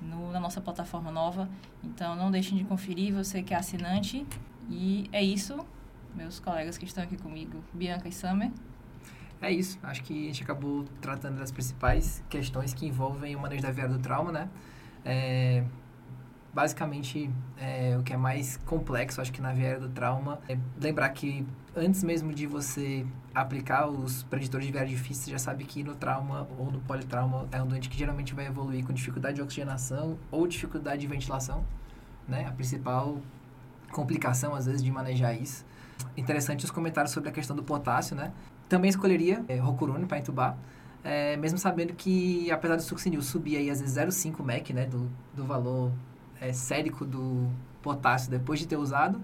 no, 0.03 0.33
na 0.33 0.41
nossa 0.41 0.61
plataforma 0.61 1.13
nova. 1.13 1.49
Então, 1.85 2.17
não 2.17 2.29
deixem 2.29 2.59
de 2.59 2.65
conferir, 2.65 3.15
você 3.15 3.41
que 3.41 3.55
é 3.55 3.57
assinante. 3.57 4.27
E 4.69 5.09
é 5.13 5.23
isso, 5.23 5.65
meus 6.15 6.41
colegas 6.41 6.77
que 6.79 6.85
estão 6.85 7.03
aqui 7.05 7.17
comigo, 7.17 7.63
Bianca 7.73 8.09
e 8.09 8.13
Summer. 8.13 8.51
É 9.43 9.51
isso. 9.51 9.79
Acho 9.83 10.03
que 10.03 10.25
a 10.25 10.27
gente 10.27 10.43
acabou 10.43 10.85
tratando 11.01 11.39
das 11.39 11.51
principais 11.51 12.23
questões 12.29 12.75
que 12.75 12.87
envolvem 12.87 13.35
o 13.35 13.41
manejo 13.41 13.63
da 13.63 13.71
viária 13.71 13.93
do 13.95 14.01
trauma, 14.01 14.31
né? 14.31 14.51
É, 15.05 15.65
basicamente, 16.53 17.31
é, 17.59 17.97
o 17.99 18.03
que 18.03 18.13
é 18.13 18.17
mais 18.17 18.59
complexo, 18.59 19.21
acho 19.21 19.33
que 19.33 19.41
na 19.41 19.53
viária 19.53 19.81
do 19.81 19.89
trauma, 19.89 20.41
é 20.49 20.59
lembrar 20.79 21.09
que 21.11 21.47
antes 21.75 22.03
mesmo 22.03 22.35
de 22.35 22.47
você 22.47 23.07
aplicar 23.35 23.89
os 23.89 24.25
preditores 24.25 24.67
de 24.67 24.73
viária 24.73 24.91
difícil, 24.91 25.25
você 25.25 25.31
já 25.31 25.39
sabe 25.39 25.65
que 25.65 25.83
no 25.83 25.95
trauma 25.95 26.47
ou 26.59 26.71
no 26.71 26.81
politrauma 26.81 27.49
é 27.51 27.63
um 27.63 27.67
doente 27.67 27.89
que 27.89 27.97
geralmente 27.97 28.35
vai 28.35 28.47
evoluir 28.47 28.85
com 28.85 28.93
dificuldade 28.93 29.37
de 29.37 29.43
oxigenação 29.43 30.19
ou 30.31 30.47
dificuldade 30.47 31.01
de 31.01 31.07
ventilação, 31.07 31.65
né? 32.29 32.47
A 32.47 32.53
principal 32.53 33.19
complicação, 33.91 34.55
às 34.55 34.67
vezes, 34.67 34.83
de 34.83 34.91
manejar 34.91 35.35
isso. 35.35 35.65
Interessante 36.17 36.65
os 36.65 36.71
comentários 36.71 37.13
sobre 37.13 37.29
a 37.29 37.33
questão 37.33 37.55
do 37.55 37.63
potássio, 37.63 38.17
né? 38.17 38.33
Também 38.69 38.89
escolheria 38.89 39.45
é, 39.49 39.59
para 40.07 40.19
entubar, 40.19 40.57
é, 41.03 41.37
mesmo 41.37 41.59
sabendo 41.59 41.93
que, 41.95 42.51
apesar 42.51 42.77
do 42.77 42.83
succinil 42.83 43.23
subir 43.23 43.57
aí, 43.57 43.71
às 43.71 43.81
vezes 43.81 43.97
0,5 43.97 44.45
MEC, 44.45 44.73
né, 44.73 44.87
do, 44.87 45.11
do 45.35 45.45
valor 45.45 45.91
é, 46.41 46.53
sérico 46.53 47.05
do 47.05 47.49
potássio 47.83 48.31
depois 48.31 48.61
de 48.61 48.67
ter 48.67 48.77
usado, 48.77 49.21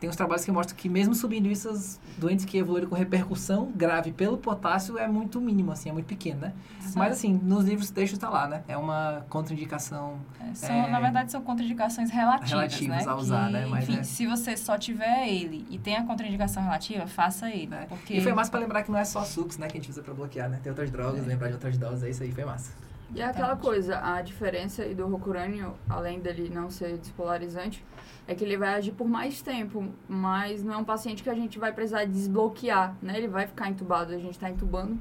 tem 0.00 0.08
uns 0.08 0.16
trabalhos 0.16 0.44
que 0.44 0.50
mostram 0.52 0.76
que 0.76 0.88
mesmo 0.88 1.14
subindo 1.14 1.48
isso, 1.48 1.68
os 1.70 1.98
doentes 2.16 2.44
que 2.44 2.56
evoluíram 2.56 2.88
com 2.88 2.94
repercussão 2.94 3.70
grave 3.74 4.12
pelo 4.12 4.38
potássio 4.38 4.96
é 4.96 5.08
muito 5.08 5.40
mínimo, 5.40 5.72
assim, 5.72 5.88
é 5.90 5.92
muito 5.92 6.06
pequeno, 6.06 6.40
né? 6.42 6.52
Mas 6.94 7.12
assim, 7.14 7.32
nos 7.42 7.64
livros 7.64 7.90
textos 7.90 8.16
está 8.16 8.30
lá, 8.30 8.46
né? 8.46 8.62
É 8.68 8.76
uma 8.76 9.24
contraindicação 9.28 10.18
É, 10.40 10.54
são, 10.54 10.74
É. 10.74 10.90
Na 10.90 11.00
verdade, 11.00 11.30
são 11.32 11.42
contraindicações 11.42 12.10
relativas, 12.10 12.50
Relativas 12.50 13.04
né? 13.06 13.12
a 13.12 13.16
usar, 13.16 13.46
Que, 13.46 13.52
né? 13.52 13.66
Mas 13.66 13.88
enfim, 13.88 13.98
é. 13.98 14.02
se 14.04 14.26
você 14.26 14.56
só 14.56 14.78
tiver 14.78 15.28
ele 15.28 15.66
e 15.68 15.78
tem 15.78 15.96
a 15.96 16.04
contraindicação 16.04 16.62
relativa, 16.62 17.06
faça 17.06 17.50
ele. 17.50 17.66
né? 17.66 17.86
Porque 17.88 18.14
E 18.14 18.20
foi 18.20 18.32
massa 18.32 18.50
pra 18.50 18.60
lembrar 18.60 18.82
que 18.84 18.90
não 18.90 18.98
é 18.98 19.04
só 19.04 19.24
sucos, 19.24 19.58
né, 19.58 19.66
que 19.68 19.76
a 19.76 19.80
gente 19.80 19.90
usa 19.90 20.02
pra 20.02 20.14
bloquear, 20.14 20.48
né? 20.48 20.60
Tem 20.62 20.70
outras 20.70 20.90
drogas, 20.90 21.22
É. 21.24 21.26
lembrar 21.26 21.48
de 21.48 21.54
outras 21.54 21.76
doses, 21.76 22.04
é 22.04 22.10
isso 22.10 22.22
aí, 22.22 22.32
foi 22.32 22.44
massa. 22.44 22.72
E 23.14 23.20
é 23.20 23.24
aquela 23.24 23.56
coisa, 23.56 23.98
a 24.04 24.20
diferença 24.22 24.84
do 24.94 25.06
rocurâneo, 25.08 25.74
além 25.88 26.20
dele 26.20 26.50
não 26.54 26.70
ser 26.70 26.98
despolarizante, 26.98 27.82
é 28.28 28.34
que 28.34 28.44
ele 28.44 28.56
vai 28.56 28.74
agir 28.74 28.92
por 28.92 29.08
mais 29.08 29.40
tempo, 29.42 29.88
mas 30.08 30.62
não 30.62 30.74
é 30.74 30.76
um 30.76 30.84
paciente 30.84 31.22
que 31.22 31.30
a 31.30 31.34
gente 31.34 31.58
vai 31.58 31.72
precisar 31.72 32.04
desbloquear, 32.04 32.94
né? 33.02 33.16
Ele 33.16 33.26
vai 33.26 33.46
ficar 33.46 33.68
entubado, 33.70 34.12
a 34.14 34.18
gente 34.18 34.32
está 34.32 34.48
entubando, 34.50 34.98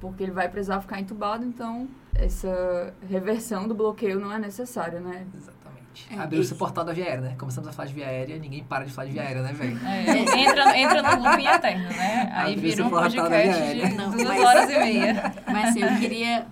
porque 0.00 0.22
ele 0.24 0.32
vai 0.32 0.48
precisar 0.48 0.80
ficar 0.80 0.98
entubado, 0.98 1.44
então 1.44 1.86
essa 2.14 2.92
reversão 3.08 3.68
do 3.68 3.74
bloqueio 3.74 4.18
não 4.18 4.32
é 4.32 4.38
necessária, 4.38 4.98
né? 4.98 5.26
Exatamente. 5.36 6.08
É, 6.10 6.18
Abriu-se 6.18 6.46
esse- 6.46 6.54
o 6.54 6.56
portal 6.56 6.84
da 6.84 6.92
via 6.92 7.04
aérea, 7.04 7.20
né? 7.20 7.34
Começamos 7.38 7.68
a 7.68 7.72
falar 7.72 7.86
de 7.86 7.94
via 7.94 8.06
aérea, 8.06 8.36
ninguém 8.38 8.64
para 8.64 8.84
de 8.84 8.92
falar 8.92 9.06
de 9.08 9.12
via 9.12 9.22
aérea, 9.22 9.42
né, 9.42 9.52
velho? 9.52 9.78
É, 9.86 10.40
entra, 10.40 10.78
entra 10.78 11.02
no 11.02 11.22
looping 11.22 11.46
eterno, 11.46 11.84
né? 11.90 12.32
Aí 12.34 12.56
vira 12.56 12.84
um 12.84 12.90
podcast 12.90 13.74
de 13.74 13.94
Não, 13.94 14.10
duas 14.10 14.24
mas- 14.24 14.40
horas 14.44 14.70
e 14.70 14.78
meia. 14.78 15.34
Mas 15.46 15.68
assim, 15.68 15.80
eu 15.82 15.96
queria 16.00 16.46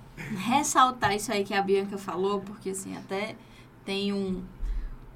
ressaltar 0.46 1.14
isso 1.16 1.32
aí 1.32 1.42
que 1.42 1.54
a 1.54 1.62
Bianca 1.62 1.96
falou, 1.98 2.40
porque 2.40 2.70
assim, 2.70 2.96
até 2.96 3.34
tem 3.84 4.12
um, 4.12 4.42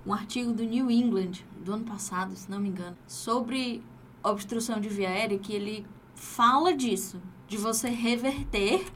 um 0.07 0.13
artigo 0.13 0.53
do 0.53 0.63
New 0.63 0.91
England, 0.91 1.45
do 1.65 1.73
ano 1.73 1.85
passado, 1.85 2.37
se 2.37 2.49
não 2.51 2.61
me 2.61 2.69
engano, 2.69 2.97
sobre 3.07 3.83
obstrução 4.23 4.81
de 4.81 4.89
via 4.89 5.09
aérea, 5.09 5.39
que 5.39 5.53
ele 5.53 5.85
fala 6.15 6.73
disso, 6.73 7.21
de 7.49 7.57
você 7.57 7.89
reverter 7.89 8.87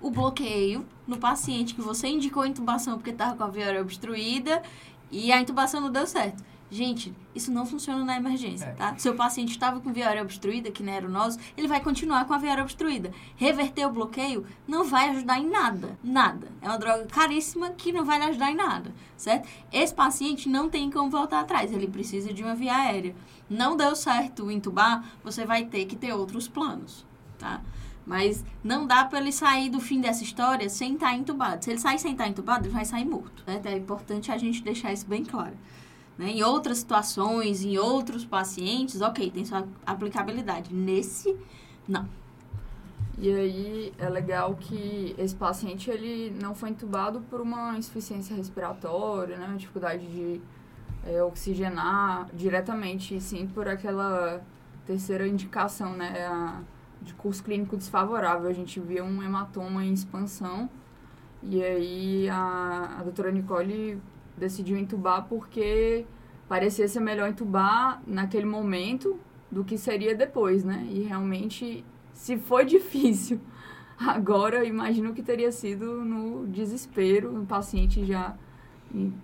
o 0.00 0.10
bloqueio 0.10 0.84
no 1.06 1.16
paciente 1.16 1.74
que 1.74 1.80
você 1.80 2.08
indicou 2.08 2.42
a 2.42 2.48
intubação 2.48 2.96
porque 2.96 3.10
estava 3.10 3.36
com 3.36 3.44
a 3.44 3.48
via 3.48 3.66
aérea 3.66 3.80
obstruída 3.80 4.62
e 5.10 5.32
a 5.32 5.40
intubação 5.40 5.80
não 5.80 5.90
deu 5.90 6.06
certo. 6.06 6.42
Gente, 6.70 7.14
isso 7.34 7.50
não 7.50 7.64
funciona 7.64 8.04
na 8.04 8.16
emergência, 8.16 8.66
É. 8.66 8.72
tá? 8.72 8.94
Seu 8.98 9.14
paciente 9.14 9.52
estava 9.52 9.80
com 9.80 9.90
via 9.90 10.06
aérea 10.06 10.22
obstruída, 10.22 10.70
que 10.70 10.82
nem 10.82 10.94
era 10.94 11.06
o 11.06 11.10
nosso, 11.10 11.38
ele 11.56 11.66
vai 11.66 11.80
continuar 11.80 12.26
com 12.26 12.34
a 12.34 12.38
via 12.38 12.50
aérea 12.50 12.62
obstruída. 12.64 13.10
Reverter 13.36 13.86
o 13.86 13.90
bloqueio 13.90 14.44
não 14.66 14.84
vai 14.84 15.08
ajudar 15.10 15.38
em 15.38 15.48
nada, 15.48 15.98
nada. 16.04 16.48
É 16.60 16.68
uma 16.68 16.78
droga 16.78 17.06
caríssima 17.06 17.70
que 17.70 17.90
não 17.90 18.04
vai 18.04 18.18
lhe 18.18 18.26
ajudar 18.26 18.52
em 18.52 18.56
nada, 18.56 18.94
certo? 19.16 19.48
Esse 19.72 19.94
paciente 19.94 20.46
não 20.48 20.68
tem 20.68 20.90
como 20.90 21.08
voltar 21.08 21.40
atrás, 21.40 21.72
ele 21.72 21.86
precisa 21.88 22.34
de 22.34 22.42
uma 22.42 22.54
via 22.54 22.76
aérea. 22.76 23.16
Não 23.48 23.74
deu 23.74 23.96
certo 23.96 24.50
entubar, 24.50 25.02
você 25.24 25.46
vai 25.46 25.64
ter 25.64 25.86
que 25.86 25.96
ter 25.96 26.12
outros 26.12 26.48
planos, 26.48 27.06
tá? 27.38 27.62
Mas 28.06 28.44
não 28.62 28.86
dá 28.86 29.04
para 29.04 29.20
ele 29.20 29.32
sair 29.32 29.70
do 29.70 29.80
fim 29.80 30.00
dessa 30.00 30.22
história 30.22 30.68
sem 30.68 30.94
estar 30.94 31.14
entubado. 31.14 31.64
Se 31.64 31.70
ele 31.70 31.78
sair 31.78 31.98
sem 31.98 32.12
estar 32.12 32.28
entubado, 32.28 32.66
ele 32.66 32.72
vai 32.74 32.84
sair 32.84 33.04
morto. 33.06 33.42
É 33.46 33.76
importante 33.76 34.30
a 34.30 34.36
gente 34.36 34.62
deixar 34.62 34.92
isso 34.92 35.06
bem 35.06 35.24
claro. 35.24 35.54
Né? 36.18 36.32
Em 36.32 36.42
outras 36.42 36.78
situações, 36.78 37.64
em 37.64 37.78
outros 37.78 38.24
pacientes, 38.24 39.00
ok, 39.00 39.30
tem 39.30 39.44
sua 39.44 39.66
aplicabilidade. 39.86 40.74
Nesse, 40.74 41.34
não. 41.86 42.08
E 43.20 43.32
aí 43.32 43.92
é 43.98 44.08
legal 44.08 44.54
que 44.54 45.14
esse 45.18 45.34
paciente 45.34 45.90
ele 45.90 46.36
não 46.40 46.54
foi 46.54 46.70
entubado 46.70 47.20
por 47.28 47.40
uma 47.40 47.76
insuficiência 47.76 48.34
respiratória, 48.36 49.36
né, 49.36 49.46
uma 49.46 49.56
dificuldade 49.56 50.06
de 50.06 50.40
é, 51.04 51.22
oxigenar 51.22 52.28
diretamente, 52.32 53.20
sim 53.20 53.46
por 53.46 53.68
aquela 53.68 54.40
terceira 54.86 55.26
indicação, 55.26 55.94
né, 55.94 56.26
a, 56.26 56.60
de 57.02 57.12
curso 57.14 57.42
clínico 57.42 57.76
desfavorável. 57.76 58.48
A 58.48 58.52
gente 58.52 58.78
via 58.78 59.04
um 59.04 59.20
hematoma 59.20 59.84
em 59.84 59.92
expansão 59.92 60.70
e 61.42 61.62
aí 61.62 62.28
a, 62.28 62.98
a 63.00 63.02
doutora 63.02 63.32
Nicole 63.32 64.00
decidiu 64.38 64.78
entubar 64.78 65.26
porque 65.28 66.06
parecia 66.48 66.88
ser 66.88 67.00
melhor 67.00 67.28
entubar 67.28 68.02
naquele 68.06 68.46
momento 68.46 69.18
do 69.50 69.64
que 69.64 69.76
seria 69.76 70.14
depois, 70.14 70.64
né? 70.64 70.86
E 70.90 71.02
realmente 71.02 71.84
se 72.12 72.36
foi 72.36 72.64
difícil, 72.66 73.40
agora 73.98 74.64
imagino 74.64 75.12
que 75.12 75.22
teria 75.22 75.52
sido 75.52 76.04
no 76.04 76.46
desespero, 76.46 77.34
um 77.34 77.44
paciente 77.44 78.04
já 78.04 78.34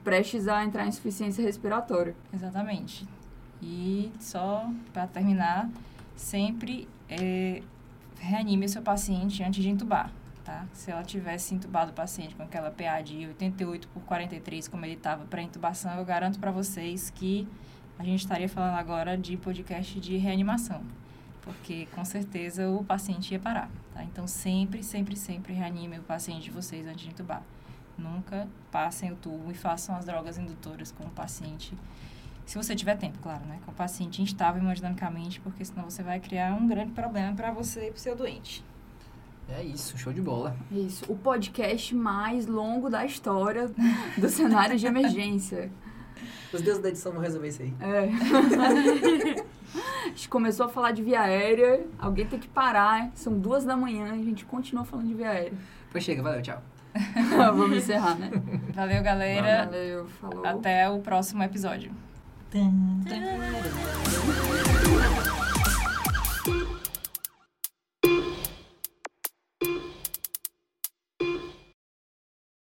prestes 0.03 0.47
a 0.47 0.65
entrar 0.65 0.85
em 0.85 0.89
insuficiência 0.89 1.43
respiratória. 1.43 2.15
Exatamente. 2.33 3.07
E 3.63 4.13
só 4.19 4.71
para 4.93 5.07
terminar, 5.07 5.71
sempre 6.15 6.87
é, 7.09 7.63
reanime 8.19 8.67
o 8.67 8.69
seu 8.69 8.83
paciente 8.83 9.43
antes 9.43 9.63
de 9.63 9.71
entubar, 9.71 10.13
tá? 10.45 10.67
Se 10.73 10.91
ela 10.91 11.03
tivesse 11.03 11.55
entubado 11.55 11.91
o 11.91 11.95
paciente 11.95 12.35
com 12.35 12.43
aquela 12.43 12.71
PA 12.71 13.01
de 13.01 13.27
88 13.27 13.89
por 13.89 14.03
43, 14.03 14.69
como 14.69 14.85
ele 14.85 14.95
estava 14.95 15.25
para 15.25 15.43
intubação, 15.43 15.97
eu 15.99 16.05
garanto 16.05 16.39
para 16.39 16.51
vocês 16.51 17.11
que 17.11 17.49
a 17.99 18.05
gente 18.05 18.21
estaria 18.21 18.49
falando 18.49 18.75
agora 18.75 19.17
de 19.17 19.37
podcast 19.37 19.99
de 19.99 20.17
reanimação, 20.17 20.83
porque 21.43 21.87
com 21.95 22.05
certeza 22.05 22.69
o 22.69 22.85
paciente 22.85 23.33
ia 23.33 23.41
parar, 23.41 23.71
tá? 23.93 24.05
Então 24.05 24.27
sempre, 24.27 24.83
sempre, 24.83 25.17
sempre 25.17 25.53
reanime 25.53 25.99
o 25.99 26.03
paciente 26.03 26.45
de 26.45 26.51
vocês 26.51 26.87
antes 26.87 27.05
de 27.05 27.11
entubar. 27.11 27.43
Nunca 27.97 28.49
passem 28.71 29.13
o 29.13 29.17
tubo 29.17 29.51
e 29.51 29.55
façam 29.55 29.97
as 29.97 30.05
drogas 30.05 30.37
indutoras 30.37 30.91
com 30.91 31.05
o 31.05 31.11
paciente 31.11 31.75
se 32.47 32.59
você 32.59 32.75
tiver 32.75 32.97
tempo, 32.97 33.19
claro, 33.23 33.45
né? 33.47 33.59
Com 33.65 33.73
o 33.73 33.75
paciente 33.75 34.21
instável 34.21 34.61
hemodinamicamente, 34.61 35.41
porque 35.41 35.65
senão 35.65 35.85
você 35.85 36.03
vai 36.03 36.21
criar 36.21 36.55
um 36.55 36.67
grande 36.67 36.93
problema 36.93 37.35
para 37.35 37.51
você 37.51 37.87
e 37.87 37.91
para 37.91 37.97
o 37.97 38.01
seu 38.01 38.15
doente. 38.15 38.63
É 39.49 39.63
isso, 39.63 39.97
show 39.99 40.13
de 40.13 40.21
bola. 40.21 40.57
Isso, 40.71 41.05
o 41.09 41.17
podcast 41.17 41.95
mais 41.95 42.47
longo 42.47 42.89
da 42.89 43.05
história 43.05 43.71
do 44.17 44.29
cenário 44.29 44.77
de 44.77 44.87
emergência. 44.87 45.71
Os 46.53 46.63
deuses 46.63 46.83
da 46.83 46.89
edição 46.89 47.13
vão 47.13 47.21
resolver 47.21 47.49
isso 47.49 47.63
aí. 47.63 47.75
É. 47.81 48.09
A 50.05 50.09
gente 50.09 50.29
começou 50.29 50.67
a 50.67 50.69
falar 50.69 50.93
de 50.93 51.03
via 51.03 51.23
aérea, 51.23 51.85
alguém 51.99 52.27
tem 52.27 52.39
que 52.39 52.47
parar, 52.47 53.11
são 53.15 53.37
duas 53.39 53.65
da 53.65 53.77
manhã 53.77 54.15
e 54.15 54.21
a 54.21 54.25
gente 54.25 54.45
continua 54.45 54.85
falando 54.85 55.09
de 55.09 55.15
via 55.15 55.31
aérea. 55.31 55.53
Pois 55.91 56.05
chega, 56.05 56.23
valeu, 56.23 56.41
tchau. 56.43 56.63
Vamos 57.57 57.77
encerrar, 57.79 58.15
né? 58.15 58.31
Valeu, 58.73 59.03
galera. 59.03 59.65
Valeu, 59.65 60.07
falou. 60.21 60.47
Até 60.47 60.89
o 60.89 61.01
próximo 61.01 61.43
episódio. 61.43 61.91
Tum, 62.51 63.01
tum, 63.05 63.21
tum. 65.25 65.34